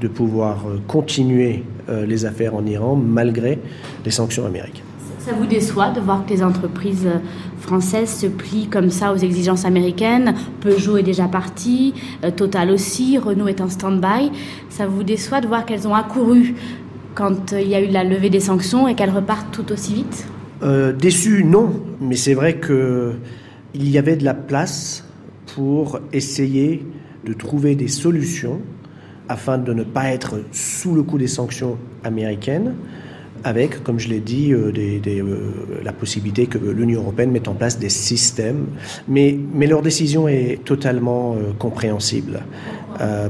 de 0.00 0.08
pouvoir 0.08 0.66
euh, 0.66 0.78
continuer 0.86 1.64
les 2.06 2.26
affaires 2.26 2.54
en 2.54 2.66
Iran 2.66 2.96
malgré 2.96 3.58
les 4.04 4.10
sanctions 4.10 4.44
américaines. 4.44 4.84
Ça 5.20 5.32
vous 5.32 5.46
déçoit 5.46 5.90
de 5.90 6.00
voir 6.00 6.26
que 6.26 6.30
les 6.34 6.42
entreprises 6.42 7.08
françaises 7.60 8.14
se 8.14 8.26
plient 8.26 8.66
comme 8.66 8.90
ça 8.90 9.10
aux 9.14 9.16
exigences 9.16 9.64
américaines? 9.64 10.34
Peugeot 10.60 10.98
est 10.98 11.02
déjà 11.02 11.28
parti, 11.28 11.94
Total 12.36 12.70
aussi, 12.70 13.16
Renault 13.16 13.48
est 13.48 13.62
en 13.62 13.70
stand-by. 13.70 14.30
Ça 14.68 14.86
vous 14.86 15.02
déçoit 15.02 15.40
de 15.40 15.46
voir 15.46 15.64
qu'elles 15.64 15.88
ont 15.88 15.94
accouru 15.94 16.54
quand 17.18 17.50
il 17.50 17.66
y 17.66 17.74
a 17.74 17.80
eu 17.80 17.88
la 17.88 18.04
levée 18.04 18.30
des 18.30 18.38
sanctions 18.38 18.86
et 18.86 18.94
qu'elles 18.94 19.10
repartent 19.10 19.50
tout 19.50 19.72
aussi 19.72 19.92
vite 19.92 20.28
Déçu, 20.98 21.42
non, 21.44 21.82
mais 22.00 22.14
c'est 22.14 22.34
vrai 22.34 22.58
qu'il 22.60 23.88
y 23.90 23.98
avait 23.98 24.16
de 24.16 24.24
la 24.24 24.34
place 24.34 25.04
pour 25.54 25.98
essayer 26.12 26.86
de 27.24 27.32
trouver 27.32 27.74
des 27.74 27.88
solutions 27.88 28.60
afin 29.28 29.58
de 29.58 29.72
ne 29.72 29.82
pas 29.82 30.10
être 30.10 30.40
sous 30.52 30.94
le 30.94 31.02
coup 31.02 31.18
des 31.18 31.26
sanctions 31.26 31.76
américaines, 32.04 32.74
avec, 33.44 33.82
comme 33.82 33.98
je 33.98 34.08
l'ai 34.08 34.20
dit, 34.20 34.52
euh, 34.52 34.72
euh, 34.76 35.52
la 35.84 35.92
possibilité 35.92 36.46
que 36.46 36.58
l'Union 36.58 37.02
européenne 37.02 37.30
mette 37.30 37.48
en 37.48 37.54
place 37.54 37.78
des 37.78 37.88
systèmes. 37.88 38.66
Mais, 39.08 39.38
leur 39.66 39.82
décision 39.82 40.28
est 40.28 40.64
totalement 40.64 41.34
euh, 41.34 41.52
compréhensible. 41.58 42.40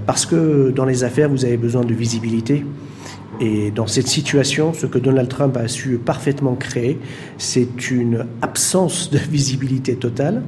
parce 0.07 0.25
que 0.25 0.71
dans 0.71 0.87
les 0.87 1.05
affaires, 1.05 1.29
vous 1.29 1.45
avez 1.45 1.59
besoin 1.59 1.85
de 1.85 1.93
visibilité. 1.93 2.65
Et 3.41 3.71
dans 3.71 3.87
cette 3.87 4.09
situation, 4.09 4.73
ce 4.73 4.87
que 4.87 4.99
Donald 4.99 5.29
Trump 5.29 5.57
a 5.57 5.69
su 5.69 5.99
parfaitement 5.99 6.55
créer, 6.55 6.99
c'est 7.37 7.91
une 7.91 8.27
absence 8.43 9.11
de 9.11 9.19
visibilité 9.19 9.97
totale 9.97 10.43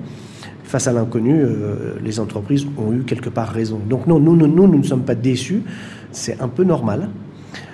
face 0.71 0.87
à 0.87 0.93
l'inconnu, 0.93 1.35
euh, 1.43 1.97
les 2.03 2.21
entreprises 2.21 2.64
ont 2.79 2.93
eu 2.93 3.03
quelque 3.03 3.29
part 3.29 3.49
raison. 3.49 3.81
Donc 3.88 4.07
non, 4.07 4.21
nous, 4.21 4.37
nous, 4.37 4.47
nous, 4.47 4.69
nous 4.69 4.79
ne 4.79 4.85
sommes 4.85 5.03
pas 5.03 5.16
déçus, 5.16 5.62
c'est 6.12 6.40
un 6.40 6.47
peu 6.47 6.62
normal. 6.62 7.11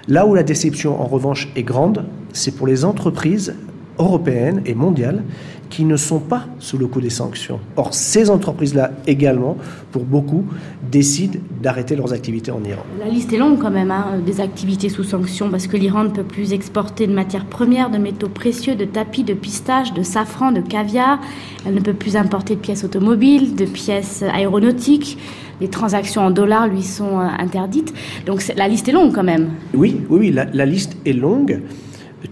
Là 0.09 0.27
où 0.27 0.35
la 0.35 0.43
déception, 0.43 0.99
en 1.01 1.05
revanche, 1.05 1.49
est 1.57 1.63
grande, 1.63 2.07
c'est 2.33 2.57
pour 2.57 2.67
les 2.67 2.87
entreprises 2.87 3.55
européennes 3.99 4.63
et 4.65 4.75
mondiales 4.75 5.25
qui 5.71 5.85
ne 5.85 5.97
sont 5.97 6.21
pas 6.21 6.47
sous 6.59 6.79
le 6.79 6.87
coup 6.87 7.01
des 7.01 7.11
sanctions. 7.11 7.61
Or, 7.77 7.95
ces 7.95 8.31
entreprises-là 8.31 8.93
également, 9.07 9.57
pour 9.93 10.05
beaucoup, 10.05 10.45
décident 10.91 11.39
d'arrêter 11.63 11.97
leurs 11.97 12.13
activités 12.13 12.51
en 12.51 12.63
Iran. 12.65 12.83
La 12.99 13.09
liste 13.09 13.33
est 13.33 13.39
longue 13.39 13.59
quand 13.59 13.71
même 13.71 13.91
hein, 13.91 14.21
des 14.25 14.41
activités 14.41 14.89
sous 14.89 15.05
sanctions, 15.05 15.51
parce 15.51 15.67
que 15.67 15.77
l'Iran 15.77 16.05
ne 16.05 16.11
peut 16.11 16.23
plus 16.23 16.53
exporter 16.53 17.07
de 17.07 17.13
matières 17.13 17.47
premières, 17.47 17.91
de 17.91 17.99
métaux 17.99 18.29
précieux, 18.29 18.75
de 18.75 18.85
tapis, 18.85 19.25
de 19.25 19.35
pistaches, 19.35 19.93
de 19.93 20.03
safran, 20.03 20.53
de 20.53 20.61
caviar. 20.61 21.21
Elle 21.67 21.75
ne 21.75 21.81
peut 21.81 21.95
plus 21.95 22.17
importer 22.17 22.55
de 22.55 22.61
pièces 22.61 22.85
automobiles, 22.85 23.55
de 23.55 23.65
pièces 23.65 24.23
aéronautiques. 24.23 25.19
Les 25.61 25.69
transactions 25.69 26.23
en 26.23 26.31
dollars 26.31 26.69
lui 26.69 26.83
sont 26.83 27.19
euh, 27.19 27.29
interdites. 27.39 27.95
Donc 28.27 28.43
la 28.57 28.69
liste 28.69 28.89
est 28.89 28.93
longue 28.93 29.15
quand 29.15 29.25
même. 29.25 29.51
Oui, 29.75 30.01
oui, 30.09 30.19
oui, 30.19 30.31
la, 30.31 30.67
liste 30.67 30.97
est 31.07 31.13
longue. 31.13 31.63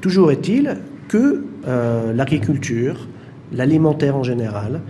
Toujours 0.00 0.30
est-il 0.30 0.78
que 1.08 1.44
euh, 1.66 2.12
l'agriculture, 2.12 3.08
l'alimentaire 3.52 4.16
en 4.16 4.22
général, 4.22 4.80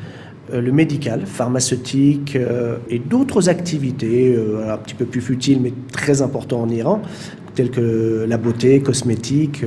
euh, 0.53 0.61
le 0.61 0.73
médical, 0.73 1.23
pharmaceutique 1.25 2.37
euh, 2.37 2.77
et 2.91 2.99
d'autres 2.99 3.49
activités 3.49 4.35
euh, 4.37 4.75
un 4.75 4.77
petit 4.77 4.95
peu 4.95 5.07
plus 5.07 5.23
futiles 5.23 5.59
mais 5.63 5.73
très 5.91 6.21
importantes 6.21 6.61
en 6.61 6.69
Iran, 6.69 7.01
telles 7.55 7.71
que 7.71 8.27
la 8.29 8.37
beauté, 8.37 8.81
cosmétique. 8.81 9.65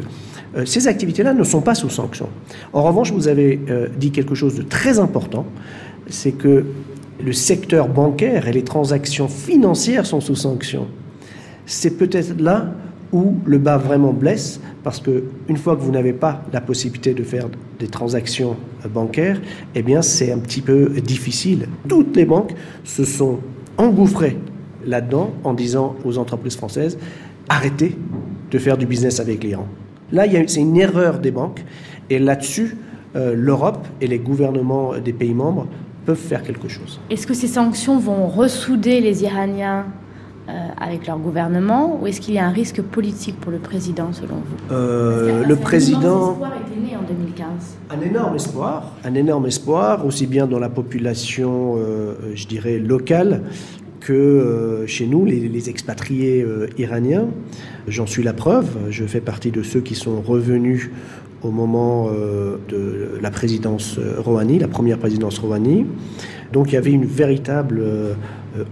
Ces 0.65 0.87
activités-là 0.87 1.33
ne 1.33 1.43
sont 1.43 1.61
pas 1.61 1.75
sous 1.75 1.89
sanction. 1.89 2.29
En 2.73 2.83
revanche, 2.83 3.11
vous 3.11 3.27
avez 3.27 3.59
dit 3.97 4.11
quelque 4.11 4.33
chose 4.33 4.55
de 4.55 4.63
très 4.63 4.97
important, 4.97 5.45
c'est 6.07 6.31
que 6.31 6.65
le 7.23 7.33
secteur 7.33 7.87
bancaire 7.87 8.47
et 8.47 8.53
les 8.53 8.63
transactions 8.63 9.27
financières 9.27 10.05
sont 10.05 10.19
sous 10.19 10.35
sanction. 10.35 10.87
C'est 11.65 11.97
peut-être 11.97 12.41
là 12.41 12.73
où 13.11 13.35
le 13.45 13.57
bas 13.57 13.77
vraiment 13.77 14.13
blesse, 14.13 14.59
parce 14.83 14.99
que 14.99 15.23
une 15.47 15.57
fois 15.57 15.75
que 15.75 15.81
vous 15.81 15.91
n'avez 15.91 16.13
pas 16.13 16.43
la 16.51 16.61
possibilité 16.61 17.13
de 17.13 17.23
faire 17.23 17.47
des 17.79 17.87
transactions 17.87 18.55
bancaires, 18.93 19.39
eh 19.75 19.81
bien 19.81 20.01
c'est 20.01 20.31
un 20.31 20.39
petit 20.39 20.61
peu 20.61 20.89
difficile. 21.01 21.67
Toutes 21.87 22.15
les 22.15 22.25
banques 22.25 22.53
se 22.83 23.05
sont 23.05 23.39
engouffrées 23.77 24.37
là-dedans 24.85 25.31
en 25.43 25.53
disant 25.53 25.95
aux 26.03 26.17
entreprises 26.17 26.55
françaises 26.55 26.97
arrêtez 27.49 27.95
de 28.51 28.57
faire 28.57 28.77
du 28.77 28.85
business 28.85 29.19
avec 29.19 29.43
l'Iran. 29.43 29.67
Là, 30.11 30.23
c'est 30.47 30.61
une 30.61 30.77
erreur 30.77 31.19
des 31.19 31.31
banques. 31.31 31.63
Et 32.09 32.19
là-dessus, 32.19 32.77
euh, 33.15 33.33
l'Europe 33.35 33.85
et 34.01 34.07
les 34.07 34.19
gouvernements 34.19 34.97
des 34.97 35.13
pays 35.13 35.33
membres 35.33 35.67
peuvent 36.05 36.17
faire 36.17 36.43
quelque 36.43 36.69
chose. 36.69 36.99
Est-ce 37.09 37.27
que 37.27 37.33
ces 37.33 37.47
sanctions 37.47 37.99
vont 37.99 38.27
ressouder 38.27 39.01
les 39.01 39.23
Iraniens? 39.23 39.85
euh, 39.85 40.06
avec 40.77 41.07
leur 41.07 41.17
gouvernement 41.17 41.99
ou 41.99 42.07
est-ce 42.07 42.21
qu'il 42.21 42.35
y 42.35 42.39
a 42.39 42.45
un 42.45 42.51
risque 42.51 42.81
politique 42.81 43.39
pour 43.39 43.51
le 43.51 43.57
président 43.57 44.13
selon 44.13 44.35
vous 44.35 44.73
euh, 44.73 45.43
Le 45.43 45.55
président... 45.55 46.31
espoir 46.31 46.51
était 46.65 46.79
né 46.79 46.95
en 46.95 47.01
2015. 47.01 47.45
Un 47.89 48.01
énorme 48.01 48.35
espoir, 48.35 48.91
un 49.03 49.13
énorme 49.15 49.47
espoir, 49.47 50.05
aussi 50.05 50.27
bien 50.27 50.47
dans 50.47 50.59
la 50.59 50.69
population, 50.69 51.75
euh, 51.77 52.15
je 52.33 52.47
dirais, 52.47 52.79
locale 52.79 53.43
que 53.99 54.85
chez 54.87 55.05
nous, 55.05 55.25
les, 55.25 55.69
expatriés 55.69 56.45
iraniens. 56.77 57.27
J'en 57.89 58.05
suis 58.05 58.23
la 58.23 58.31
preuve, 58.31 58.69
je 58.89 59.03
fais 59.03 59.19
partie 59.19 59.51
de 59.51 59.63
ceux 59.63 59.81
qui 59.81 59.95
sont 59.95 60.21
revenus 60.21 60.89
au 61.43 61.51
moment 61.51 62.09
de 62.69 63.19
la 63.21 63.31
présidence 63.31 63.99
Rouhani, 64.17 64.59
la 64.59 64.69
première 64.69 64.97
présidence 64.97 65.39
Rouhani. 65.39 65.85
Donc 66.53 66.71
il 66.71 66.75
y 66.75 66.77
avait 66.77 66.91
une 66.91 67.03
véritable 67.03 67.83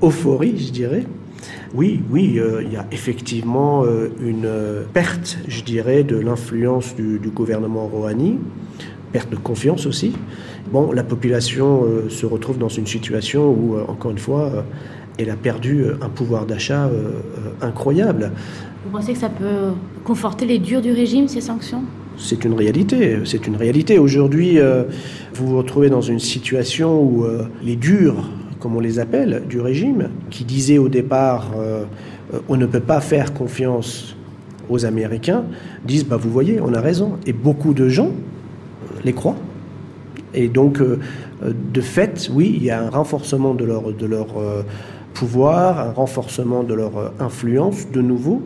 euphorie, 0.02 0.58
je 0.58 0.72
dirais, 0.72 1.04
oui, 1.76 2.02
oui, 2.10 2.40
euh, 2.40 2.64
il 2.64 2.72
y 2.72 2.78
a 2.78 2.86
effectivement 2.92 3.84
euh, 3.84 4.08
une 4.22 4.50
perte, 4.94 5.38
je 5.48 5.62
dirais, 5.62 6.04
de 6.04 6.16
l'influence 6.16 6.96
du, 6.96 7.20
gouvernement 7.30 7.88
Rouhani, 7.88 8.38
perte 9.12 9.30
de 9.30 9.36
confiance 9.36 9.86
aussi. 9.86 10.14
Bon, 10.72 10.94
la 10.94 11.04
population 11.04 11.84
euh, 11.84 12.10
se 12.10 12.26
retrouve 12.26 12.58
dans 12.58 12.70
une 12.70 12.88
situation 12.88 13.50
où, 13.50 13.78
encore 13.90 14.12
une 14.12 14.18
fois, 14.18 14.66
elle 15.18 15.30
a 15.30 15.36
perdu 15.36 15.86
un 16.02 16.10
pouvoir 16.10 16.46
d'achat 16.46 16.90
incroyable. 17.62 18.32
Vous 18.86 18.92
pensez 18.92 19.14
que 19.14 19.20
ça 19.20 19.30
peut 19.30 19.74
conforter 20.04 20.46
les 20.46 20.60
durs 20.60 20.82
du 20.82 20.92
régime, 20.92 21.28
ces 21.28 21.42
sanctions? 21.42 21.84
C'est 22.18 22.46
une 22.46 22.54
réalité. 22.54 23.20
C'est 23.26 23.48
une 23.48 23.56
réalité. 23.56 23.98
Aujourd'hui, 23.98 24.60
vous 25.34 25.48
vous 25.48 25.58
retrouvez 25.58 25.90
dans 25.90 26.02
une 26.02 26.20
situation 26.20 27.02
où 27.02 27.26
les 27.64 27.78
durs 27.78 28.30
comme 28.66 28.78
on 28.78 28.80
les 28.80 28.98
appelle, 28.98 29.44
du 29.48 29.62
régime, 29.62 30.10
qui 30.32 30.44
disait 30.44 30.80
au 30.80 30.90
départ 30.90 31.52
euh, 31.56 31.84
euh, 32.34 32.40
on 32.50 32.58
ne 32.58 32.66
peut 32.66 32.80
pas 32.80 33.00
faire 33.00 33.32
confiance 33.32 34.16
aux 34.70 34.88
Américains, 34.88 35.44
disent 35.86 36.04
bah 36.04 36.18
vous 36.18 36.32
voyez, 36.32 36.60
on 36.60 36.74
a 36.74 36.82
raison. 36.82 37.20
Et 37.28 37.32
beaucoup 37.32 37.76
de 37.76 37.90
gens 37.90 38.08
euh, 38.08 39.00
les 39.04 39.14
croient. 39.14 39.36
Et 40.34 40.48
donc, 40.48 40.82
de 40.82 41.82
fait, 41.82 42.28
oui, 42.34 42.56
il 42.58 42.64
y 42.64 42.72
a 42.72 42.82
un 42.82 42.90
renforcement 42.90 43.54
de 43.54 43.66
leur, 43.66 43.84
pouvoir, 45.14 45.80
un 45.80 45.92
renforcement 45.92 46.64
de 46.64 46.74
leur 46.74 47.14
influence 47.20 47.88
de 47.92 48.02
nouveau. 48.02 48.42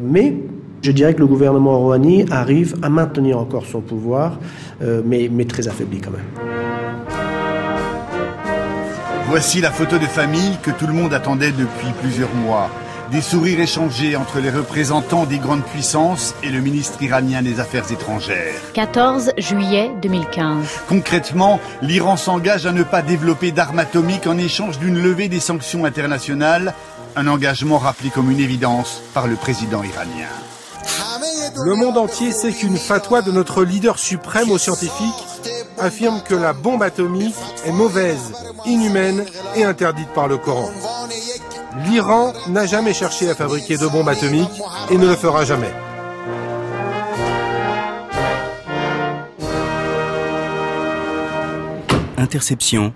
Mais 0.00 0.36
je 0.80 0.90
dirais 0.90 1.12
que 1.12 1.20
le 1.20 1.26
gouvernement 1.26 1.78
Rouhani 1.78 2.24
arrive 2.30 2.76
à 2.82 2.88
maintenir 2.88 3.38
encore 3.38 3.66
son 3.66 3.80
pouvoir, 3.80 4.40
mais 5.04 5.44
très 5.44 5.68
affaibli 5.68 6.00
quand 6.00 6.10
même. 6.10 6.49
Voici 9.30 9.60
la 9.60 9.70
photo 9.70 9.96
de 9.96 10.06
famille 10.06 10.58
que 10.60 10.72
tout 10.72 10.88
le 10.88 10.92
monde 10.92 11.14
attendait 11.14 11.52
depuis 11.52 11.92
plusieurs 12.00 12.34
mois. 12.34 12.68
Des 13.12 13.20
sourires 13.20 13.60
échangés 13.60 14.16
entre 14.16 14.40
les 14.40 14.50
représentants 14.50 15.24
des 15.24 15.38
grandes 15.38 15.62
puissances 15.62 16.34
et 16.42 16.48
le 16.48 16.58
ministre 16.58 17.00
iranien 17.00 17.40
des 17.40 17.60
Affaires 17.60 17.92
étrangères. 17.92 18.56
14 18.74 19.30
juillet 19.38 19.92
2015. 20.02 20.66
Concrètement, 20.88 21.60
l'Iran 21.80 22.16
s'engage 22.16 22.66
à 22.66 22.72
ne 22.72 22.82
pas 22.82 23.02
développer 23.02 23.52
d'armes 23.52 23.78
atomiques 23.78 24.26
en 24.26 24.36
échange 24.36 24.80
d'une 24.80 25.00
levée 25.00 25.28
des 25.28 25.38
sanctions 25.38 25.84
internationales, 25.84 26.74
un 27.14 27.28
engagement 27.28 27.78
rappelé 27.78 28.10
comme 28.10 28.32
une 28.32 28.40
évidence 28.40 29.00
par 29.14 29.28
le 29.28 29.36
président 29.36 29.84
iranien. 29.84 30.26
Le 31.64 31.76
monde 31.76 31.98
entier 31.98 32.32
sait 32.32 32.52
qu'une 32.52 32.76
fatwa 32.76 33.22
de 33.22 33.30
notre 33.30 33.62
leader 33.62 34.00
suprême 34.00 34.50
aux 34.50 34.58
scientifiques 34.58 35.29
affirme 35.80 36.20
que 36.26 36.34
la 36.34 36.52
bombe 36.52 36.82
atomique 36.82 37.34
est 37.64 37.72
mauvaise, 37.72 38.32
inhumaine 38.66 39.24
et 39.56 39.64
interdite 39.64 40.08
par 40.10 40.28
le 40.28 40.36
Coran. 40.36 40.70
L'Iran 41.86 42.32
n'a 42.48 42.66
jamais 42.66 42.92
cherché 42.92 43.30
à 43.30 43.34
fabriquer 43.34 43.76
de 43.76 43.86
bombes 43.86 44.08
atomiques 44.08 44.60
et 44.90 44.98
ne 44.98 45.06
le 45.06 45.14
fera 45.14 45.44
jamais. 45.44 45.72
Interception, 52.18 52.92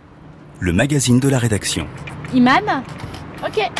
le 0.60 0.72
magazine 0.72 1.20
de 1.20 1.28
la 1.28 1.38
rédaction. 1.38 1.86
Iman 2.34 2.82
Ok. 3.46 3.70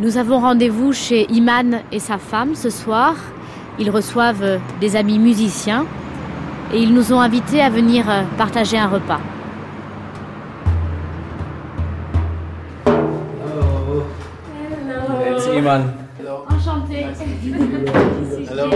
Nous 0.00 0.16
avons 0.16 0.40
rendez-vous 0.40 0.92
chez 0.92 1.26
Iman 1.30 1.80
et 1.90 1.98
sa 1.98 2.18
femme 2.18 2.54
ce 2.54 2.70
soir. 2.70 3.14
Ils 3.78 3.90
reçoivent 3.90 4.60
des 4.80 4.96
amis 4.96 5.18
musiciens 5.18 5.86
et 6.72 6.78
ils 6.78 6.92
nous 6.92 7.12
ont 7.12 7.20
invités 7.20 7.62
à 7.62 7.70
venir 7.70 8.08
euh, 8.08 8.22
partager 8.36 8.78
un 8.78 8.88
repas. 8.88 9.20
Hello. 12.86 14.04
Hello. 14.86 15.36
It's 15.36 15.46
Iman. 15.46 15.94
Hello. 16.18 16.44
Enchanté. 16.50 17.06
Hello. 18.50 18.70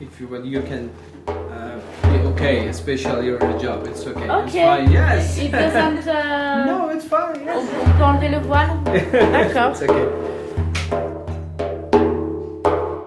If 0.00 0.20
you 0.20 0.28
want, 0.28 0.44
you 0.44 0.62
can 0.62 0.90
uh, 1.28 1.78
be 2.02 2.26
okay, 2.28 2.68
especially 2.68 3.26
your 3.26 3.38
job. 3.60 3.86
It's 3.86 4.06
okay. 4.06 4.28
Okay. 4.28 4.44
It's 4.44 4.54
fine. 4.54 4.90
Yes. 4.90 5.38
It 5.38 5.52
doesn't. 5.52 6.06
Uh... 6.16 6.64
no, 6.64 6.88
it's 6.90 7.04
fine. 7.04 7.44
Yes. 7.44 7.68
On 7.84 7.98
peut 7.98 8.04
enlever 8.04 8.28
le 8.28 8.40
voile. 8.40 8.70
D'accord. 9.12 9.72
it's 9.72 9.82
okay. 9.82 10.06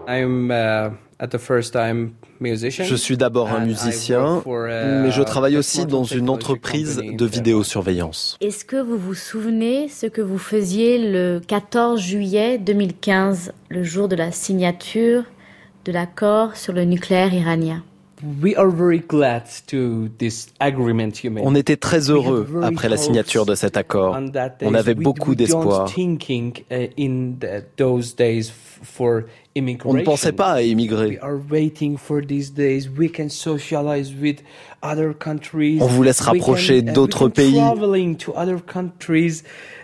I'm 0.08 0.52
uh, 0.52 0.92
at 1.20 1.32
the 1.32 1.40
first 1.40 1.74
time 1.74 2.19
Je 2.42 2.96
suis 2.96 3.18
d'abord 3.18 3.52
un 3.52 3.66
musicien, 3.66 4.42
mais 4.46 5.12
je 5.12 5.22
travaille 5.22 5.58
aussi 5.58 5.86
dans 5.86 6.04
une 6.04 6.30
entreprise 6.30 6.98
de 6.98 7.26
vidéosurveillance. 7.26 8.38
Est-ce 8.42 8.66
que 8.66 8.82
vous 8.82 8.98
vous 8.98 9.14
souvenez 9.14 9.90
ce 9.90 10.06
que 10.06 10.22
vous 10.22 10.38
faisiez 10.38 11.12
le 11.12 11.42
14 11.46 12.00
juillet 12.00 12.58
2015, 12.58 13.54
le 13.70 13.84
jour 13.84 14.08
de 14.08 14.16
la 14.16 14.32
signature 14.32 15.24
de 15.86 15.92
l'accord 15.92 16.56
sur 16.56 16.74
le 16.74 16.86
nucléaire 16.86 17.34
iranien? 17.34 17.84
On 21.42 21.56
était 21.56 21.78
très 21.78 22.10
heureux 22.10 22.48
après 22.64 22.90
la 22.90 22.98
signature 22.98 23.46
de 23.46 23.56
cet 23.56 23.78
accord. 23.78 24.18
On 24.62 24.74
avait 24.74 24.94
beaucoup 24.94 25.36
d'espoir. 25.36 25.90
On 29.86 29.94
ne 29.94 30.04
pensait 30.04 30.32
pas 30.32 30.54
à 30.54 30.62
émigrer. 30.62 31.20
On 35.82 35.88
voulait 35.88 36.14
se 36.14 36.24
rapprocher 36.24 36.82
d'autres 36.82 37.28
pays. 37.28 37.60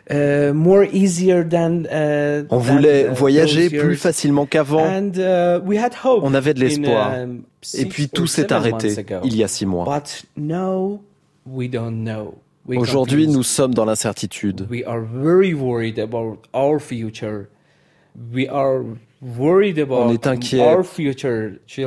Uh, 0.10 0.52
uh, 1.92 2.46
On 2.50 2.58
voulait 2.58 3.08
voyager 3.10 3.70
plus 3.70 3.96
facilement 3.96 4.46
qu'avant. 4.46 4.86
Uh, 4.86 5.60
On 6.22 6.34
avait 6.34 6.54
de 6.54 6.60
l'espoir. 6.60 7.16
Et 7.78 7.86
puis 7.86 8.10
tout 8.10 8.28
s'est 8.28 8.54
arrêté 8.54 8.96
il 9.24 9.36
y 9.36 9.44
a 9.44 9.48
six 9.48 9.66
mois. 9.66 10.02
Aujourd'hui, 12.68 13.28
nous 13.28 13.44
sommes 13.44 13.74
dans 13.74 13.86
l'incertitude. 13.86 14.68
On 19.90 20.14
est 20.14 20.28
inquiet 20.28 20.78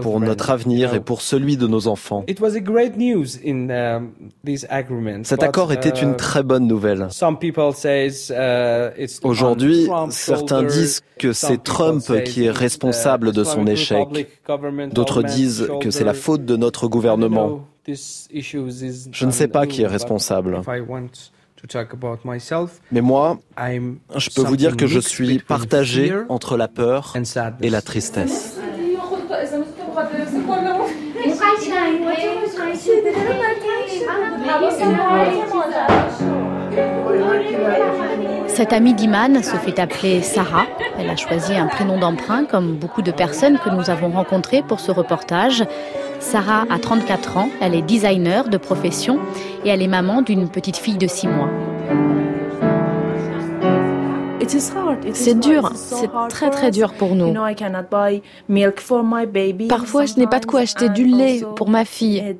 pour 0.03 0.21
notre 0.21 0.51
avenir 0.51 0.95
et 0.95 1.01
pour 1.01 1.21
celui 1.23 1.57
de 1.57 1.67
nos 1.67 1.87
enfants. 1.87 2.25
Um, 2.29 4.11
Cet 5.25 5.43
accord 5.43 5.73
était 5.73 5.89
une 5.91 6.13
uh, 6.13 6.17
très 6.17 6.43
bonne 6.43 6.67
nouvelle. 6.67 7.09
Uh, 7.21 9.07
Aujourd'hui, 9.23 9.89
certains 10.11 10.63
disent 10.65 11.03
que 11.19 11.33
c'est 11.33 11.63
Trump 11.63 12.03
qui 12.25 12.45
est 12.45 12.49
uh, 12.49 12.51
responsable 12.51 13.33
de 13.33 13.45
son 13.45 13.67
échec. 13.67 14.29
D'autres 14.93 15.23
disent 15.23 15.69
que 15.81 15.91
c'est 15.91 16.05
la 16.05 16.15
faute 16.15 16.45
de 16.45 16.57
notre 16.57 16.89
gouvernement. 16.89 17.67
Je 17.87 19.27
ne 19.27 19.31
sais 19.31 19.49
pas 19.49 19.67
qui 19.67 19.83
est 19.83 19.87
responsable. 19.87 20.61
Mais 22.93 23.01
moi, 23.01 23.39
je 24.17 24.31
peux 24.35 24.43
vous 24.43 24.57
dire 24.57 24.77
que 24.77 24.87
je 24.87 25.01
suis 25.01 25.39
partagé 25.39 26.13
entre 26.29 26.57
la 26.57 26.69
peur 26.69 27.15
et 27.61 27.71
la 27.71 27.83
tristesse. 27.83 28.59
Cette 38.47 38.73
amie 38.73 38.95
d'Iman 38.95 39.43
se 39.43 39.57
fait 39.57 39.79
appeler 39.79 40.21
Sarah. 40.21 40.67
Elle 40.99 41.09
a 41.09 41.17
choisi 41.17 41.55
un 41.55 41.69
prénom 41.69 41.99
d'emprunt 41.99 42.45
comme 42.45 42.75
beaucoup 42.75 43.03
de 43.03 43.13
personnes 43.13 43.59
que 43.59 43.71
nous 43.71 43.89
avons 43.89 44.11
rencontrées 44.11 44.63
pour 44.63 44.81
ce 44.81 44.91
reportage. 44.91 45.65
Sarah 46.19 46.65
a 46.69 46.79
34 46.81 47.37
ans, 47.37 47.51
elle 47.61 47.77
est 47.77 47.83
designer 47.83 48.49
de 48.49 48.57
profession 48.57 49.21
et 49.65 49.69
elle 49.69 49.81
est 49.81 49.87
maman 49.87 50.23
d'une 50.23 50.49
petite 50.49 50.77
fille 50.77 50.99
de 50.99 51.07
6 51.07 51.29
mois. 51.29 51.51
C'est 55.13 55.39
dur, 55.39 55.73
c'est 55.75 56.11
très 56.29 56.51
très 56.51 56.71
dur 56.71 56.95
pour 56.95 57.15
nous. 57.15 57.33
Parfois, 59.69 60.07
je 60.07 60.15
n'ai 60.17 60.27
pas 60.27 60.41
de 60.41 60.47
quoi 60.47 60.61
acheter 60.61 60.89
du 60.89 61.05
lait 61.05 61.43
pour 61.55 61.69
ma 61.69 61.85
fille. 61.85 62.37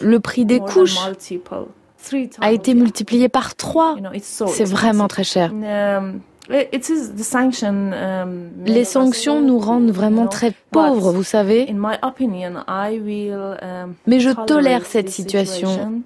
Le 0.00 0.18
prix 0.18 0.44
des 0.44 0.60
couches 0.60 0.98
a 2.40 2.52
été 2.52 2.74
multiplié 2.74 3.28
par 3.28 3.54
trois. 3.54 3.96
C'est 4.14 4.64
vraiment 4.64 5.08
très 5.08 5.24
cher. 5.24 5.52
Les 8.66 8.84
sanctions 8.84 9.40
nous 9.40 9.58
rendent 9.58 9.90
vraiment 9.90 10.26
très 10.26 10.52
pauvres, 10.70 11.12
vous 11.12 11.22
savez. 11.22 11.72
Mais 14.06 14.20
je 14.20 14.44
tolère 14.46 14.86
cette 14.86 15.10
situation 15.10 16.02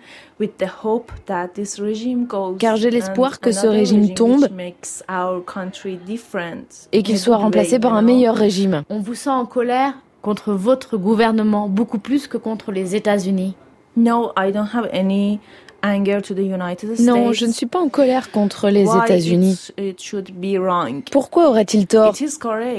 car 2.58 2.76
j'ai 2.76 2.90
l'espoir 2.90 3.40
que 3.40 3.52
ce 3.52 3.66
régime 3.66 4.14
tombe 4.14 4.48
et 6.92 7.02
qu'il 7.02 7.18
soit 7.18 7.36
remplacé 7.36 7.78
par 7.78 7.94
un 7.94 8.02
meilleur 8.02 8.34
régime. 8.34 8.82
On 8.90 8.98
vous 8.98 9.14
sent 9.14 9.30
en 9.30 9.46
colère 9.46 9.94
contre 10.20 10.52
votre 10.52 10.96
gouvernement 10.96 11.68
beaucoup 11.68 11.98
plus 11.98 12.26
que 12.26 12.36
contre 12.36 12.72
les 12.72 12.96
États-Unis. 12.96 13.54
No, 13.96 14.32
I 14.36 14.50
don't 14.50 14.68
have 14.74 14.88
any 14.92 15.38
non, 17.00 17.32
je 17.32 17.44
ne 17.46 17.52
suis 17.52 17.66
pas 17.66 17.78
en 17.78 17.88
colère 17.88 18.30
contre 18.30 18.70
les 18.70 18.84
États-Unis. 18.84 19.68
Pourquoi 21.10 21.48
aurait-il 21.50 21.86
tort 21.86 22.14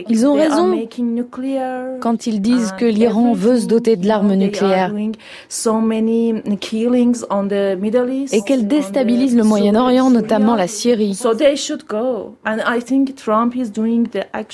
Ils 0.10 0.26
ont 0.26 0.34
raison. 0.34 0.76
quand 2.02 2.28
ils 2.28 2.42
disent 2.42 2.74
que 2.80 2.86
l'Iran 2.86 3.34
veut 3.34 3.60
se 3.60 3.68
doter 3.68 3.96
de 3.96 4.08
l'arme 4.08 4.34
nucléaire. 4.34 4.92
et 8.32 8.42
qu'elle 8.42 8.68
déstabilise 8.68 9.36
le 9.36 9.44
Moyen-Orient, 9.44 10.10
notamment 10.10 10.56
la 10.56 10.68
Syrie. 10.68 11.20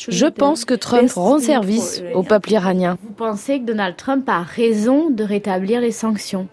Je 0.09 0.25
pense 0.27 0.65
que 0.65 0.73
Trump 0.73 1.11
rend 1.15 1.39
service 1.39 2.03
au 2.13 2.23
peuple 2.23 2.51
iranien. 2.51 2.97
Vous 3.01 3.13
pensez 3.13 3.59
que 3.59 3.65
Donald 3.65 3.95
Trump 3.95 4.27
a 4.27 4.41
raison 4.41 5.09
de 5.09 5.23
rétablir 5.23 5.79
les 5.79 5.91
sanctions? 5.91 6.47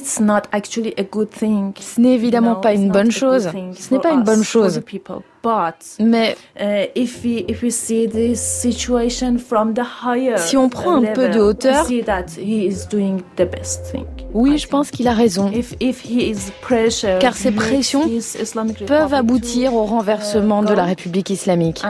Ce 0.00 2.00
n'est 2.00 2.14
évidemment 2.14 2.56
pas 2.56 2.72
une 2.72 2.90
bonne 2.90 3.10
chose. 3.10 3.48
Ce 3.78 3.94
n'est 3.94 4.00
pas 4.00 4.12
une 4.12 4.22
bonne 4.22 4.44
chose. 4.44 4.80
Mais 6.00 6.36
si 10.36 10.56
on 10.56 10.68
prend 10.68 10.96
un 10.96 11.12
peu 11.12 11.28
de 11.28 11.40
hauteur, 11.40 11.86
oui, 14.34 14.58
je 14.58 14.68
pense 14.68 14.90
qu'il 14.90 15.08
a 15.08 15.12
raison. 15.12 15.50
Car 17.20 17.34
ces 17.34 17.50
pressions 17.50 18.08
peuvent 18.86 19.14
aboutir 19.14 19.74
au 19.74 19.84
renversement 19.84 20.62
de 20.62 20.74
la 20.74 20.84
République 20.84 21.30
islamique. 21.30 21.82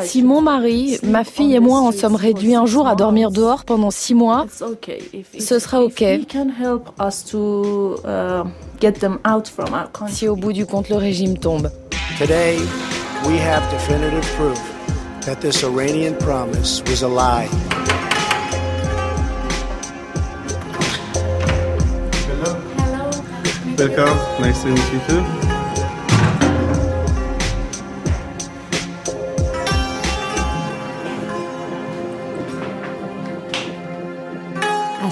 Si 0.00 0.22
mon 0.22 0.40
mari, 0.40 0.98
ma 1.02 1.24
fille 1.24 1.54
et 1.54 1.60
moi 1.60 1.80
en 1.80 1.92
sommes 1.92 2.16
réduits 2.16 2.54
un 2.54 2.64
jour 2.64 2.88
à 2.88 2.94
dormir 2.94 3.30
dehors 3.30 3.64
pendant 3.64 3.90
six 3.90 4.14
mois, 4.14 4.46
ce 5.38 5.58
sera 5.58 5.82
ok. 5.82 6.02
Uh, 6.02 6.24
si 10.08 10.28
au 10.28 10.36
bout 10.36 10.52
du 10.52 10.64
compte 10.64 10.88
le 10.88 10.96
régime 10.96 11.36
tombe. 11.36 11.70
Today, 12.18 12.56
we 13.26 13.38
have 13.38 13.62
definitive 13.70 14.26
proof 14.36 14.58
that 15.26 15.40
this 15.40 15.62
Iranian 15.62 16.14
promise 16.14 16.82
was 16.88 17.02
a 17.02 17.08
lie. 17.08 17.48
Hello. 22.26 22.56
Welcome. 23.76 24.18
Nice 24.40 24.62
to 24.62 24.68
meet 24.68 24.92
you 24.92 25.00
too. 25.06 25.47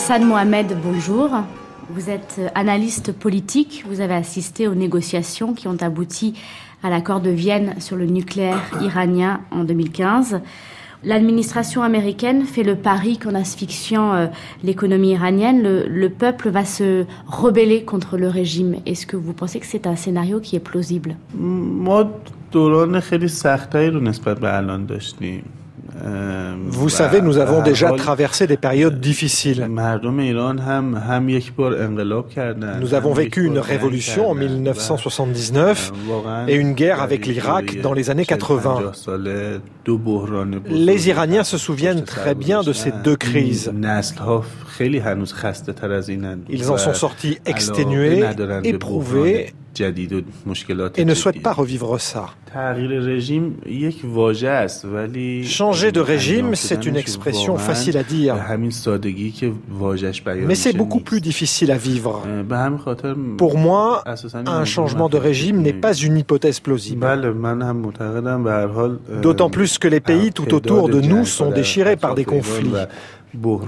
Hassan 0.09 0.25
Mohamed, 0.25 0.77
bonjour. 0.85 1.31
Vous 1.91 2.11
êtes 2.11 2.41
analyste 2.55 3.11
politique. 3.11 3.85
Vous 3.89 4.01
avez 4.01 4.15
assisté 4.15 4.69
aux 4.69 4.77
négociations 4.77 5.53
qui 5.53 5.67
ont 5.67 5.77
abouti 5.81 6.35
à 6.85 6.91
l'accord 6.91 7.21
de 7.21 7.31
Vienne 7.31 7.75
sur 7.81 7.97
le 7.97 8.07
nucléaire 8.07 8.63
iranien 8.81 9.41
en 9.51 9.65
2015. 9.65 10.43
L'administration 11.03 11.83
américaine 11.83 12.45
fait 12.45 12.63
le 12.63 12.77
pari 12.77 13.19
qu'en 13.19 13.35
asphyxiant 13.35 14.15
euh, 14.15 14.27
l'économie 14.63 15.11
iranienne, 15.11 15.61
le, 15.65 16.09
peuple 16.09 16.51
va 16.51 16.65
se 16.65 17.05
rebeller 17.27 17.83
contre 17.83 18.17
le 18.17 18.29
régime. 18.29 18.77
Est-ce 18.87 19.09
que 19.09 19.17
vous 19.17 19.33
pensez 19.33 19.59
que 19.59 19.67
c'est 19.67 19.89
un 19.89 19.97
scénario 19.97 20.39
qui 20.39 20.55
est 20.55 20.61
plausible? 20.61 21.17
Vous 26.69 26.89
savez, 26.89 27.21
nous 27.21 27.39
avons 27.39 27.63
déjà 27.63 27.93
traversé 27.93 28.47
des 28.47 28.57
périodes 28.57 29.01
difficiles. 29.01 29.69
Nous 32.81 32.95
avons 32.95 33.13
vécu 33.13 33.45
une 33.45 33.59
révolution 33.59 34.31
en 34.31 34.35
1979 34.35 35.93
et 36.49 36.55
une 36.55 36.73
guerre 36.73 37.03
avec 37.03 37.27
l'Irak 37.27 37.81
dans 37.81 37.93
les 37.93 38.11
années 38.11 38.27
80. 38.27 38.93
Les 40.69 41.09
Iraniens 41.09 41.45
se 41.45 41.59
souviennent 41.59 42.05
très 42.05 42.35
bien 42.35 42.63
de 42.63 42.73
ces 42.73 42.93
deux 43.05 43.17
crises. 43.17 43.73
Ils 46.49 46.71
en 46.71 46.77
sont 46.77 46.95
sortis 46.95 47.39
exténués, 47.47 48.25
éprouvés 48.65 49.53
et 50.97 51.05
ne 51.05 51.15
souhaitent 51.15 51.43
pas 51.43 51.53
revivre 51.53 52.01
ça. 52.01 52.31
Changer 55.45 55.93
de 55.93 56.01
régime, 56.01 56.55
c'est 56.55 56.87
une 56.87 56.97
expression 56.97 57.59
facile 57.59 57.99
à 57.99 58.03
dire, 58.03 58.37
mais 60.47 60.55
c'est 60.55 60.73
beaucoup 60.73 61.01
plus 61.01 61.21
difficile 61.21 61.71
à 61.71 61.77
vivre. 61.77 62.23
Pour 63.37 63.59
moi, 63.59 64.03
un 64.47 64.65
changement 64.65 65.09
de 65.09 65.19
régime 65.19 65.61
n'est 65.61 65.73
pas 65.73 65.93
une 65.95 66.19
hypothèse 66.19 66.61
plausible. 66.61 67.07
D'autant 69.23 69.51
plus 69.51 69.79
que 69.79 69.89
les 69.89 70.01
pays 70.01 70.33
tout 70.33 70.55
autour 70.55 70.89
de 70.89 71.01
nous 71.01 71.27
sont 71.27 71.51
déchirés 71.51 71.97
par 71.97 72.15
des 72.15 72.25
conflits. 72.25 72.73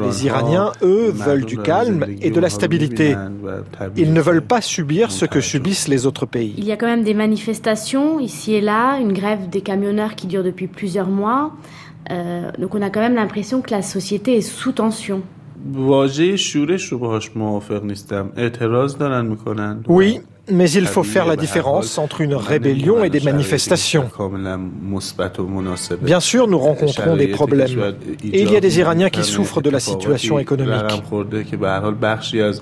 Les 0.00 0.26
Iraniens, 0.26 0.72
eux, 0.82 1.10
veulent 1.10 1.44
du 1.44 1.58
calme 1.58 2.04
et 2.20 2.30
de 2.30 2.40
la 2.40 2.50
stabilité. 2.50 3.16
Ils 3.96 4.12
ne 4.12 4.20
veulent 4.20 4.42
pas 4.42 4.60
subir 4.60 5.10
ce 5.10 5.24
que 5.24 5.40
subissent 5.40 5.88
les 5.88 6.06
autres 6.06 6.26
pays. 6.26 6.54
Il 6.56 6.64
y 6.64 6.72
a 6.72 6.76
quand 6.76 6.86
même 6.86 7.04
des 7.04 7.14
manifestations 7.14 8.20
ici 8.20 8.54
et 8.54 8.60
là, 8.60 8.98
une 8.98 9.12
grève 9.12 9.48
des 9.48 9.60
camionneurs 9.60 10.14
qui 10.14 10.26
dure 10.26 10.44
depuis 10.44 10.66
plusieurs 10.66 11.08
mois. 11.08 11.52
Euh, 12.10 12.50
donc 12.58 12.74
on 12.74 12.82
a 12.82 12.90
quand 12.90 13.00
même 13.00 13.14
l'impression 13.14 13.60
que 13.60 13.70
la 13.70 13.82
société 13.82 14.36
est 14.36 14.42
sous 14.42 14.72
tension. 14.72 15.22
Oui, 19.88 20.20
mais 20.50 20.70
il 20.70 20.86
faut 20.86 21.02
faire 21.02 21.26
la 21.26 21.36
différence 21.36 21.98
entre 21.98 22.20
une 22.20 22.34
rébellion 22.34 23.04
et 23.04 23.10
des 23.10 23.20
manifestations. 23.20 24.10
Bien 26.02 26.20
sûr, 26.20 26.48
nous 26.48 26.58
rencontrons 26.58 27.16
des 27.16 27.28
problèmes. 27.28 27.94
Et 28.32 28.42
il 28.42 28.52
y 28.52 28.56
a 28.56 28.60
des 28.60 28.78
Iraniens 28.78 29.10
qui 29.10 29.24
souffrent 29.24 29.62
de 29.62 29.70
la 29.70 29.80
situation 29.80 30.38
économique. 30.38 31.02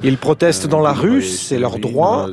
Ils 0.03 0.19
protestent 0.19 0.67
dans 0.67 0.81
la 0.81 0.93
rue, 0.93 1.23
c'est 1.23 1.59
leur 1.59 1.79
droit. 1.79 2.29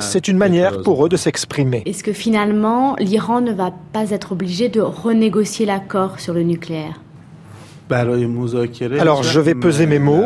C'est 0.00 0.28
une 0.28 0.38
manière 0.38 0.82
pour 0.82 1.04
eux 1.06 1.08
de 1.08 1.16
s'exprimer. 1.16 1.82
Est-ce 1.86 2.04
que 2.04 2.12
finalement, 2.12 2.96
l'Iran 2.98 3.40
ne 3.40 3.52
va 3.52 3.72
pas 3.92 4.10
être 4.10 4.32
obligé 4.32 4.68
de 4.68 4.80
renégocier 4.80 5.66
l'accord 5.66 6.20
sur 6.20 6.34
le 6.34 6.42
nucléaire? 6.42 7.00
Alors 9.00 9.22
je 9.22 9.40
vais 9.40 9.54
peser 9.54 9.86
mes 9.86 9.98
mots. 9.98 10.24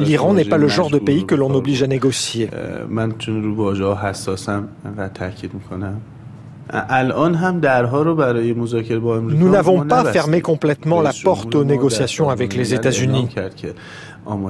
L'Iran 0.00 0.34
n'est 0.34 0.44
pas 0.44 0.58
le 0.58 0.68
genre 0.68 0.90
de 0.90 0.98
pays 0.98 1.24
que 1.26 1.34
l'on 1.34 1.54
oblige 1.54 1.82
à 1.82 1.86
négocier. 1.86 2.48
Nous 9.36 9.50
n'avons 9.50 9.84
pas 9.86 10.04
fermé 10.06 10.40
complètement 10.40 11.02
la 11.02 11.12
porte 11.22 11.54
aux 11.54 11.64
négociations 11.64 12.30
avec 12.30 12.54
les 12.54 12.72
États-Unis. 12.74 13.28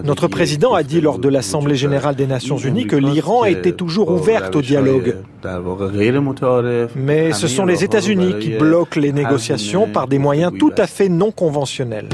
Notre 0.05 0.29
président 0.29 0.75
a 0.75 0.83
dit 0.83 1.01
lors 1.01 1.19
de 1.19 1.29
l'Assemblée 1.29 1.77
générale 1.77 2.15
des 2.15 2.27
Nations 2.27 2.59
unies 2.59 2.87
que 2.87 2.97
l'Iran 2.97 3.45
était 3.45 3.73
toujours 3.73 4.11
ouverte 4.11 4.55
au 4.55 4.63
dialogue. 4.63 5.17
Mais 6.95 7.33
ce 7.33 7.47
sont 7.47 7.65
les 7.65 7.83
États-Unis 7.83 8.35
qui 8.41 8.51
bloquent 8.51 9.01
les 9.01 9.13
négociations 9.13 9.89
par 9.89 10.09
des 10.09 10.19
moyens 10.19 10.53
tout 10.59 10.73
à 10.77 10.87
fait 10.87 11.09
non 11.09 11.31
conventionnels. 11.31 12.09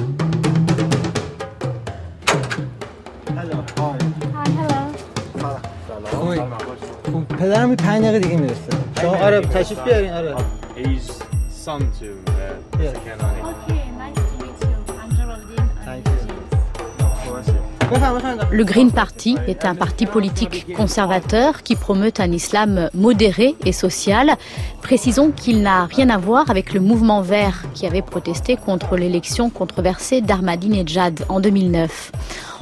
Le 18.51 18.65
Green 18.65 18.91
Party 18.91 19.37
est 19.47 19.65
un 19.65 19.75
parti 19.75 20.05
politique 20.05 20.75
conservateur 20.75 21.63
qui 21.63 21.75
promeut 21.75 22.13
un 22.19 22.31
islam 22.33 22.91
modéré 22.93 23.55
et 23.65 23.73
social. 23.73 24.37
Précisons 24.83 25.31
qu'il 25.31 25.63
n'a 25.63 25.87
rien 25.87 26.11
à 26.11 26.19
voir 26.19 26.51
avec 26.51 26.75
le 26.75 26.81
mouvement 26.81 27.23
vert 27.23 27.65
qui 27.75 27.87
avait 27.87 28.03
protesté 28.03 28.57
contre 28.57 28.97
l'élection 28.97 29.49
controversée 29.49 30.21
d'Ahmadinejad 30.21 31.25
en 31.29 31.41
2009. 31.41 32.13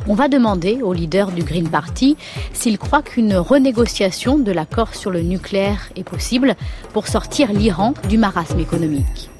On 0.06 0.14
va 0.14 0.28
demander 0.28 0.80
au 0.82 0.92
leader 0.92 1.32
du 1.32 1.42
Green 1.42 1.68
Party 1.68 2.16
s'il 2.52 2.78
croit 2.78 3.02
qu'une 3.02 3.34
renégociation 3.34 4.38
de 4.38 4.52
l'accord 4.52 4.94
sur 4.94 5.10
le 5.10 5.22
nucléaire 5.22 5.88
est 5.96 6.04
possible 6.04 6.54
pour 6.92 7.08
sortir 7.08 7.52
l'Iran 7.52 7.94
du 8.08 8.16
marasme 8.16 8.60
économique. 8.60 9.30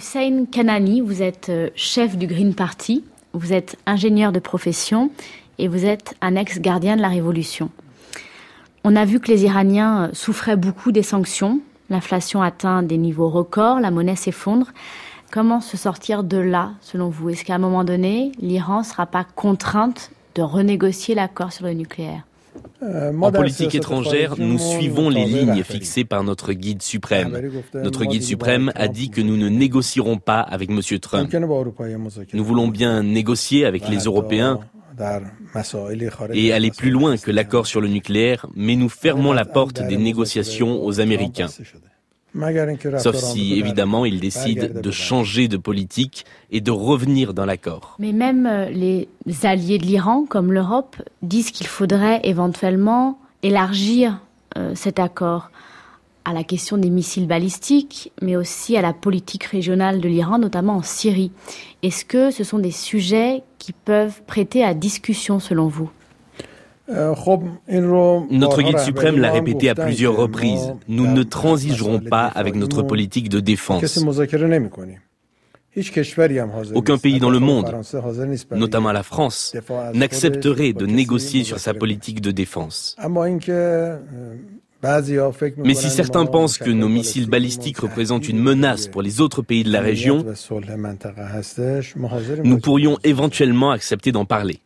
Hussein 0.00 0.46
Kanani, 0.50 1.02
vous 1.02 1.20
êtes 1.20 1.50
euh, 1.50 1.68
chef 1.74 2.16
du 2.16 2.26
Green 2.26 2.54
Party, 2.54 3.04
vous 3.34 3.52
êtes 3.52 3.76
ingénieur 3.84 4.32
de 4.32 4.38
profession 4.38 5.10
et 5.58 5.68
vous 5.68 5.84
êtes 5.84 6.16
un 6.22 6.36
ex-gardien 6.36 6.96
de 6.96 7.02
la 7.02 7.08
Révolution. 7.08 7.68
On 8.82 8.96
a 8.96 9.04
vu 9.04 9.20
que 9.20 9.30
les 9.30 9.44
Iraniens 9.44 10.04
euh, 10.04 10.08
souffraient 10.14 10.56
beaucoup 10.56 10.90
des 10.90 11.02
sanctions 11.02 11.60
L'inflation 11.90 12.40
atteint 12.40 12.82
des 12.82 12.96
niveaux 12.96 13.28
records, 13.28 13.78
la 13.78 13.90
monnaie 13.90 14.16
s'effondre. 14.16 14.68
Comment 15.30 15.60
se 15.60 15.76
sortir 15.76 16.24
de 16.24 16.38
là, 16.38 16.70
selon 16.80 17.10
vous? 17.10 17.28
Est-ce 17.28 17.44
qu'à 17.44 17.56
un 17.56 17.58
moment 17.58 17.84
donné, 17.84 18.32
l'Iran 18.40 18.78
ne 18.78 18.84
sera 18.84 19.04
pas 19.04 19.24
contrainte 19.24 20.12
de 20.34 20.40
renégocier 20.40 21.14
l'accord 21.14 21.52
sur 21.52 21.66
le 21.66 21.74
nucléaire? 21.74 22.22
En 22.82 23.32
politique 23.32 23.74
étrangère, 23.74 24.34
nous 24.38 24.58
suivons 24.58 25.08
les 25.08 25.24
lignes 25.24 25.62
fixées 25.62 26.04
par 26.04 26.24
notre 26.24 26.52
guide 26.52 26.82
suprême. 26.82 27.50
Notre 27.74 28.04
guide 28.04 28.22
suprême 28.22 28.72
a 28.74 28.88
dit 28.88 29.10
que 29.10 29.20
nous 29.20 29.36
ne 29.36 29.48
négocierons 29.48 30.18
pas 30.18 30.40
avec 30.40 30.70
M. 30.70 30.80
Trump. 31.00 31.34
Nous 32.32 32.44
voulons 32.44 32.68
bien 32.68 33.02
négocier 33.02 33.64
avec 33.64 33.88
les 33.88 33.98
Européens 33.98 34.60
et 36.32 36.52
aller 36.52 36.70
plus 36.70 36.90
loin 36.90 37.16
que 37.16 37.30
l'accord 37.30 37.66
sur 37.66 37.80
le 37.80 37.88
nucléaire, 37.88 38.46
mais 38.54 38.76
nous 38.76 38.88
fermons 38.88 39.32
la 39.32 39.44
porte 39.44 39.82
des 39.86 39.96
négociations 39.96 40.84
aux 40.84 41.00
Américains. 41.00 41.48
Sauf 42.98 43.16
si, 43.16 43.54
évidemment, 43.54 44.04
ils 44.04 44.20
décident 44.20 44.66
de 44.80 44.90
changer 44.90 45.48
de 45.48 45.56
politique 45.56 46.24
et 46.50 46.60
de 46.60 46.70
revenir 46.70 47.34
dans 47.34 47.44
l'accord. 47.44 47.96
Mais 47.98 48.12
même 48.12 48.46
euh, 48.46 48.70
les 48.70 49.08
alliés 49.42 49.78
de 49.78 49.84
l'Iran, 49.84 50.24
comme 50.28 50.52
l'Europe, 50.52 50.96
disent 51.22 51.50
qu'il 51.50 51.66
faudrait 51.66 52.20
éventuellement 52.24 53.18
élargir 53.42 54.20
euh, 54.56 54.72
cet 54.74 54.98
accord 54.98 55.50
à 56.24 56.32
la 56.32 56.44
question 56.44 56.76
des 56.76 56.90
missiles 56.90 57.26
balistiques, 57.26 58.12
mais 58.20 58.36
aussi 58.36 58.76
à 58.76 58.82
la 58.82 58.92
politique 58.92 59.44
régionale 59.44 60.00
de 60.00 60.08
l'Iran, 60.08 60.38
notamment 60.38 60.76
en 60.76 60.82
Syrie. 60.82 61.32
Est-ce 61.82 62.04
que 62.04 62.30
ce 62.30 62.44
sont 62.44 62.58
des 62.58 62.70
sujets 62.70 63.42
qui 63.58 63.72
peuvent 63.72 64.22
prêter 64.26 64.62
à 64.62 64.74
discussion 64.74 65.40
selon 65.40 65.66
vous? 65.68 65.90
Notre 68.30 68.62
guide 68.62 68.78
suprême 68.78 69.18
l'a 69.18 69.30
répété 69.30 69.68
à 69.68 69.74
plusieurs 69.74 70.16
reprises. 70.16 70.74
Nous 70.88 71.06
ne 71.06 71.22
transigerons 71.22 72.00
pas 72.00 72.26
avec 72.26 72.54
notre 72.54 72.82
politique 72.82 73.28
de 73.28 73.40
défense. 73.40 74.04
Aucun 76.74 76.98
pays 76.98 77.20
dans 77.20 77.30
le 77.30 77.38
monde, 77.38 77.72
notamment 78.50 78.90
la 78.90 79.04
France, 79.04 79.54
n'accepterait 79.94 80.72
de 80.72 80.86
négocier 80.86 81.44
sur 81.44 81.60
sa 81.60 81.74
politique 81.74 82.20
de 82.20 82.32
défense. 82.32 82.96
Mais 84.82 85.74
si 85.74 85.90
certains 85.90 86.26
pensent 86.26 86.58
que 86.58 86.70
nos 86.70 86.88
missiles 86.88 87.28
balistiques 87.28 87.78
représentent 87.78 88.28
une 88.28 88.38
menace 88.38 88.88
pour 88.88 89.02
les 89.02 89.20
autres 89.20 89.42
pays 89.42 89.64
de 89.64 89.72
la 89.72 89.80
région, 89.80 90.24
nous 92.44 92.58
pourrions 92.58 92.98
éventuellement 93.04 93.70
accepter 93.70 94.12
d'en 94.12 94.24
parler. 94.24 94.60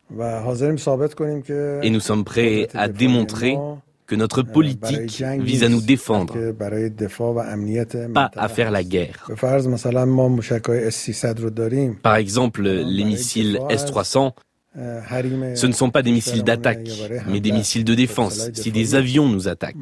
Et 1.81 1.89
nous 1.89 1.99
sommes 1.99 2.23
prêts 2.23 2.67
à 2.73 2.87
démontrer 2.87 3.57
que 4.07 4.15
notre 4.15 4.43
politique 4.43 5.23
vise 5.39 5.63
à 5.63 5.69
nous 5.69 5.81
défendre, 5.81 6.35
pas 8.13 8.31
à 8.35 8.47
faire 8.47 8.71
la 8.71 8.83
guerre. 8.83 9.27
Par 12.03 12.15
exemple, 12.15 12.61
les 12.61 13.03
missiles 13.03 13.59
S-300 13.69 14.31
ce 14.75 15.67
ne 15.67 15.71
sont 15.71 15.89
pas 15.89 16.01
des 16.01 16.11
missiles 16.11 16.43
d'attaque, 16.43 16.87
mais 17.27 17.39
des 17.39 17.51
missiles 17.51 17.85
de 17.85 17.95
défense, 17.95 18.49
si 18.53 18.71
des 18.71 18.95
avions 18.95 19.27
nous 19.29 19.47
attaquent. 19.47 19.75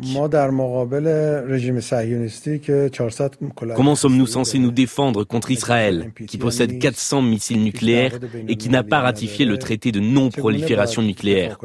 Comment 3.75 3.95
sommes-nous 3.95 4.27
censés 4.27 4.59
nous 4.59 4.71
défendre 4.71 5.23
contre 5.23 5.51
Israël, 5.51 6.11
qui 6.27 6.37
possède 6.37 6.79
400 6.79 7.21
missiles 7.23 7.63
nucléaires 7.63 8.19
et 8.47 8.55
qui 8.55 8.69
n'a 8.69 8.83
pas 8.83 8.99
ratifié 8.99 9.45
le 9.45 9.57
traité 9.57 9.91
de 9.91 9.99
non-prolifération 9.99 11.01
nucléaire 11.01 11.57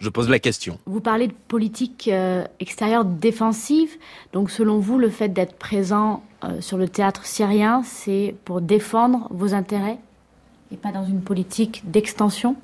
Je 0.00 0.08
pose 0.08 0.28
la 0.28 0.38
question. 0.38 0.78
Vous 0.86 1.00
parlez 1.00 1.28
de 1.28 1.34
politique 1.46 2.08
euh, 2.12 2.44
extérieure 2.60 3.04
défensive, 3.04 3.90
donc 4.32 4.50
selon 4.50 4.78
vous, 4.78 4.98
le 4.98 5.10
fait 5.10 5.28
d'être 5.28 5.54
présent 5.54 6.22
euh, 6.44 6.60
sur 6.60 6.76
le 6.76 6.88
théâtre 6.88 7.24
syrien, 7.24 7.82
c'est 7.84 8.34
pour 8.44 8.60
défendre 8.60 9.28
vos 9.30 9.54
intérêts? 9.54 9.98
Et 10.72 10.76
pas 10.76 10.92
dans 10.92 11.04
une 11.04 11.20
politique 11.20 11.82
d'extension 11.90 12.56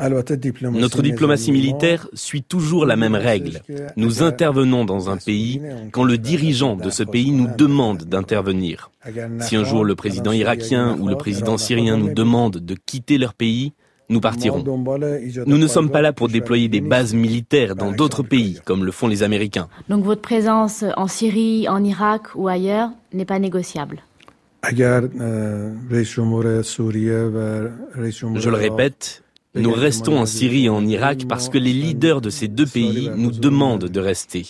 notre 0.00 1.02
diplomatie 1.02 1.52
militaire 1.52 2.08
suit 2.12 2.42
toujours 2.42 2.86
la 2.86 2.96
même 2.96 3.14
règle. 3.14 3.62
Nous 3.96 4.22
intervenons 4.22 4.84
dans 4.84 5.10
un 5.10 5.16
pays 5.16 5.60
quand 5.92 6.04
le 6.04 6.18
dirigeant 6.18 6.76
de 6.76 6.90
ce 6.90 7.02
pays 7.02 7.32
nous 7.32 7.48
demande 7.56 8.04
d'intervenir. 8.04 8.90
Si 9.40 9.56
un 9.56 9.64
jour 9.64 9.84
le 9.84 9.96
président 9.96 10.32
irakien 10.32 10.96
ou 11.00 11.08
le 11.08 11.16
président 11.16 11.58
syrien 11.58 11.96
nous 11.96 12.14
demandent 12.14 12.58
de 12.58 12.74
quitter 12.74 13.18
leur 13.18 13.34
pays, 13.34 13.72
nous 14.08 14.20
partirons. 14.20 14.64
Nous 15.46 15.58
ne 15.58 15.66
sommes 15.66 15.90
pas 15.90 16.00
là 16.00 16.12
pour 16.12 16.28
déployer 16.28 16.68
des 16.68 16.80
bases 16.80 17.12
militaires 17.12 17.74
dans 17.76 17.92
d'autres 17.92 18.22
pays, 18.22 18.58
comme 18.64 18.84
le 18.84 18.92
font 18.92 19.06
les 19.06 19.22
Américains. 19.22 19.68
Donc 19.88 20.04
votre 20.04 20.22
présence 20.22 20.84
en 20.96 21.08
Syrie, 21.08 21.68
en 21.68 21.84
Irak 21.84 22.28
ou 22.34 22.48
ailleurs 22.48 22.90
n'est 23.12 23.26
pas 23.26 23.38
négociable 23.38 24.02
je 28.36 28.50
le 28.50 28.56
répète, 28.56 29.22
nous 29.54 29.72
restons 29.72 30.18
en 30.18 30.26
Syrie 30.26 30.66
et 30.66 30.68
en 30.68 30.84
Irak 30.86 31.26
parce 31.28 31.48
que 31.48 31.58
les 31.58 31.72
leaders 31.72 32.20
de 32.20 32.30
ces 32.30 32.48
deux 32.48 32.66
pays 32.66 33.10
nous 33.16 33.30
demandent 33.30 33.88
de 33.88 34.00
rester. 34.00 34.46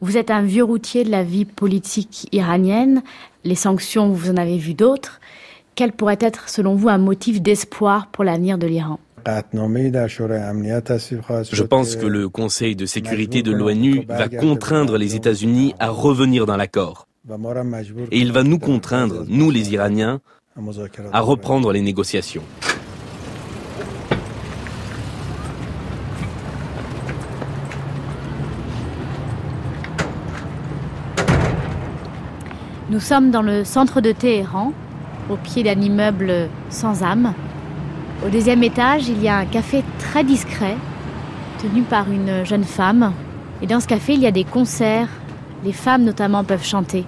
Vous 0.00 0.16
êtes 0.16 0.30
un 0.30 0.42
vieux 0.42 0.62
routier 0.62 1.02
de 1.02 1.10
la 1.10 1.24
vie 1.24 1.44
politique 1.44 2.28
iranienne. 2.30 3.02
Les 3.44 3.56
sanctions, 3.56 4.10
vous 4.10 4.30
en 4.30 4.36
avez 4.36 4.56
vu 4.56 4.74
d'autres. 4.74 5.20
Quel 5.74 5.92
pourrait 5.92 6.18
être, 6.20 6.48
selon 6.48 6.76
vous, 6.76 6.88
un 6.88 6.98
motif 6.98 7.42
d'espoir 7.42 8.06
pour 8.08 8.22
l'avenir 8.24 8.58
de 8.58 8.66
l'Iran? 8.66 9.00
je 11.52 11.62
pense 11.62 11.96
que 11.96 12.06
le 12.06 12.28
Conseil 12.28 12.76
de 12.76 12.86
sécurité 12.86 13.42
de 13.42 13.50
l'ONU 13.52 14.04
va 14.08 14.28
contraindre 14.28 14.96
les 14.96 15.16
États-Unis 15.16 15.74
à 15.78 15.90
revenir 15.90 16.46
dans 16.46 16.56
l'accord. 16.56 17.07
Et 18.10 18.20
il 18.20 18.32
va 18.32 18.42
nous 18.42 18.58
contraindre, 18.58 19.24
nous 19.28 19.50
les 19.50 19.72
Iraniens, 19.72 20.20
à 21.12 21.20
reprendre 21.20 21.72
les 21.72 21.82
négociations. 21.82 22.42
Nous 32.90 33.00
sommes 33.00 33.30
dans 33.30 33.42
le 33.42 33.64
centre 33.64 34.00
de 34.00 34.12
Téhéran, 34.12 34.72
au 35.28 35.36
pied 35.36 35.62
d'un 35.62 35.78
immeuble 35.78 36.48
sans 36.70 37.02
âme. 37.02 37.34
Au 38.26 38.30
deuxième 38.30 38.62
étage, 38.62 39.08
il 39.08 39.22
y 39.22 39.28
a 39.28 39.36
un 39.36 39.44
café 39.44 39.84
très 39.98 40.24
discret, 40.24 40.76
tenu 41.60 41.82
par 41.82 42.10
une 42.10 42.46
jeune 42.46 42.64
femme. 42.64 43.12
Et 43.60 43.66
dans 43.66 43.80
ce 43.80 43.86
café, 43.86 44.14
il 44.14 44.20
y 44.20 44.26
a 44.26 44.30
des 44.30 44.44
concerts. 44.44 45.08
Les 45.64 45.74
femmes 45.74 46.04
notamment 46.04 46.44
peuvent 46.44 46.64
chanter. 46.64 47.04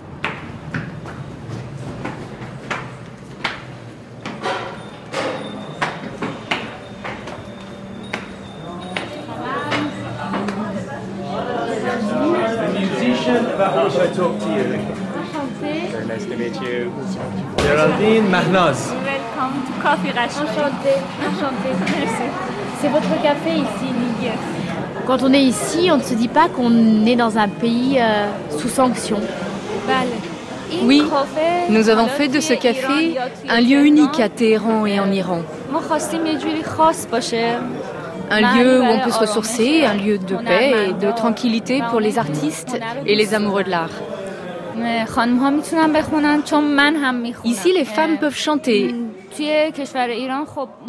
Mahnaz. 18.01 18.95
Welcome 19.05 19.61
to 19.67 19.73
Coffee 19.83 20.11
Enchanté, 20.11 20.95
enchanté. 21.21 21.71
Merci. 21.99 22.23
C'est 22.81 22.89
votre 22.89 23.23
café 23.23 23.51
ici, 23.51 23.93
Yes. 24.23 24.33
Quand 25.07 25.23
on 25.23 25.33
est 25.33 25.43
ici, 25.43 25.91
on 25.93 25.99
ne 25.99 26.03
se 26.03 26.15
dit 26.15 26.29
pas 26.29 26.49
qu'on 26.49 27.05
est 27.07 27.17
dans 27.17 27.37
un 27.37 27.49
pays 27.49 27.99
euh, 28.01 28.27
sous 28.59 28.69
sanction. 28.69 29.19
Oui, 30.83 31.03
nous 31.69 31.89
avons 31.89 32.07
fait 32.07 32.29
de 32.29 32.41
ce 32.41 32.55
café 32.55 33.17
un 33.49 33.61
lieu 33.61 33.85
unique 33.85 34.19
à 34.21 34.29
Téhéran 34.29 34.87
et 34.87 34.99
en 35.01 35.11
Iran. 35.11 35.41
Un 38.31 38.41
lieu 38.57 38.81
où 38.81 38.85
on 38.85 38.99
peut 39.01 39.11
se 39.11 39.19
ressourcer, 39.19 39.85
un 39.85 39.95
lieu 39.95 40.19
de 40.19 40.37
paix 40.37 40.89
et 40.89 40.93
de 40.93 41.11
tranquillité 41.13 41.83
pour 41.91 42.01
les 42.01 42.19
artistes 42.19 42.79
et 43.05 43.15
les 43.15 43.35
amoureux 43.35 43.65
de 43.65 43.71
l'art. 43.71 43.91
Ici, 47.45 47.73
les 47.73 47.85
femmes 47.85 48.19
peuvent 48.19 48.37
chanter. 48.37 48.95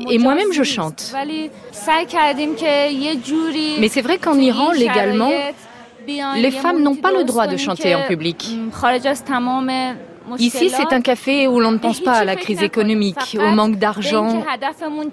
Et 0.09 0.17
moi-même, 0.17 0.51
je 0.51 0.63
chante. 0.63 1.13
Mais 3.79 3.87
c'est 3.87 4.01
vrai 4.01 4.17
qu'en 4.17 4.37
Iran, 4.37 4.71
légalement, 4.71 5.31
les 6.35 6.51
femmes 6.51 6.81
n'ont 6.81 6.95
pas 6.95 7.11
le 7.11 7.23
droit 7.23 7.47
de 7.47 7.57
chanter 7.57 7.95
en 7.95 8.03
public. 8.07 8.49
Ici, 10.37 10.69
c'est 10.69 10.93
un 10.93 11.01
café 11.01 11.47
où 11.47 11.59
l'on 11.59 11.71
ne 11.71 11.77
pense 11.77 11.99
pas 11.99 12.13
à 12.13 12.25
la 12.25 12.35
crise 12.35 12.61
économique, 12.63 13.37
au 13.39 13.49
manque 13.55 13.77
d'argent 13.77 14.43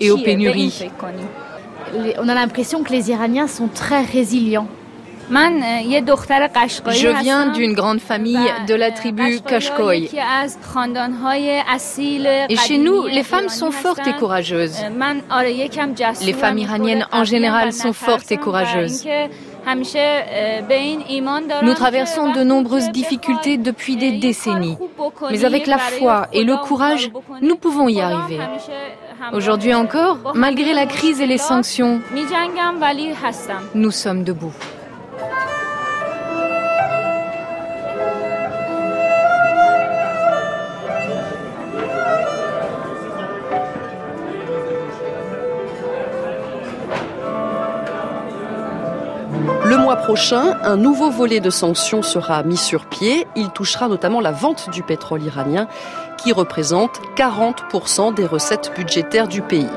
et 0.01 0.11
aux 0.11 0.19
pénuries. 0.19 0.89
On 2.19 2.29
a 2.29 2.35
l'impression 2.35 2.83
que 2.83 2.93
les 2.93 3.11
Iraniens 3.11 3.47
sont 3.47 3.69
très 3.69 4.03
résilients. 4.03 4.69
Je 5.31 7.23
viens 7.23 7.53
d'une 7.53 7.75
grande 7.75 8.01
famille 8.01 8.51
de 8.67 8.75
la 8.75 8.91
tribu 8.91 9.41
Kashkoy. 9.41 10.11
Et 12.49 12.57
chez 12.57 12.79
nous, 12.79 13.07
les 13.07 13.23
femmes 13.23 13.49
sont 13.49 13.71
fortes 13.71 14.07
et 14.07 14.15
courageuses. 14.15 14.79
Les 16.23 16.33
femmes 16.33 16.59
iraniennes 16.59 17.07
en 17.13 17.25
général 17.25 17.73
sont 17.73 17.93
fortes 17.93 18.33
et 18.33 18.39
courageuses. 18.39 19.07
Nous 21.63 21.75
traversons 21.75 22.33
de 22.33 22.43
nombreuses 22.43 22.91
difficultés 22.91 23.59
depuis 23.59 23.97
des 23.97 24.13
décennies, 24.13 24.79
mais 25.31 25.45
avec 25.45 25.67
la 25.67 25.79
foi 25.79 26.29
et 26.33 26.43
le 26.45 26.57
courage, 26.57 27.11
nous 27.43 27.57
pouvons 27.57 27.89
y 27.89 28.01
arriver. 28.01 28.39
Aujourd'hui 29.33 29.75
encore, 29.75 30.33
malgré 30.35 30.73
la 30.73 30.87
crise 30.87 31.21
et 31.21 31.27
les 31.27 31.39
sanctions, 31.39 32.01
nous 33.75 33.91
sommes 33.91 34.25
debout. 34.25 34.55
Prochain, 49.97 50.59
un 50.63 50.77
nouveau 50.77 51.11
volet 51.11 51.41
de 51.41 51.51
sanctions 51.51 52.03
sera 52.03 52.43
mis 52.43 52.57
sur 52.57 52.87
pied. 52.87 53.27
Il 53.37 53.51
touchera 53.51 53.89
notamment 53.89 54.21
la 54.21 54.33
vente 54.33 54.71
du 54.71 54.83
pétrole 54.83 55.23
iranien, 55.23 55.69
qui 56.17 56.33
représente 56.33 57.01
40% 57.17 58.15
des 58.15 58.27
recettes 58.27 58.73
budgétaires 58.77 59.29
du 59.29 59.43
pays. 59.43 59.69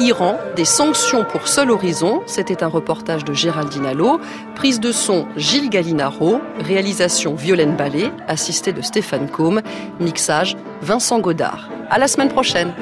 Iran, 0.00 0.38
des 0.56 0.64
sanctions 0.64 1.24
pour 1.24 1.46
seul 1.46 1.70
horizon. 1.70 2.22
C'était 2.26 2.62
un 2.62 2.68
reportage 2.68 3.22
de 3.22 3.34
Géraldine 3.34 3.84
Allo. 3.84 4.18
Prise 4.54 4.80
de 4.80 4.92
son 4.92 5.26
Gilles 5.36 5.68
Gallinaro. 5.68 6.40
Réalisation 6.58 7.34
Violaine 7.34 7.76
Ballet, 7.76 8.10
assistée 8.26 8.72
de 8.72 8.80
Stéphane 8.80 9.28
Combe. 9.28 9.60
Mixage 10.00 10.56
Vincent 10.80 11.20
Godard. 11.20 11.68
À 11.90 11.98
la 11.98 12.08
semaine 12.08 12.30
prochaine. 12.30 12.72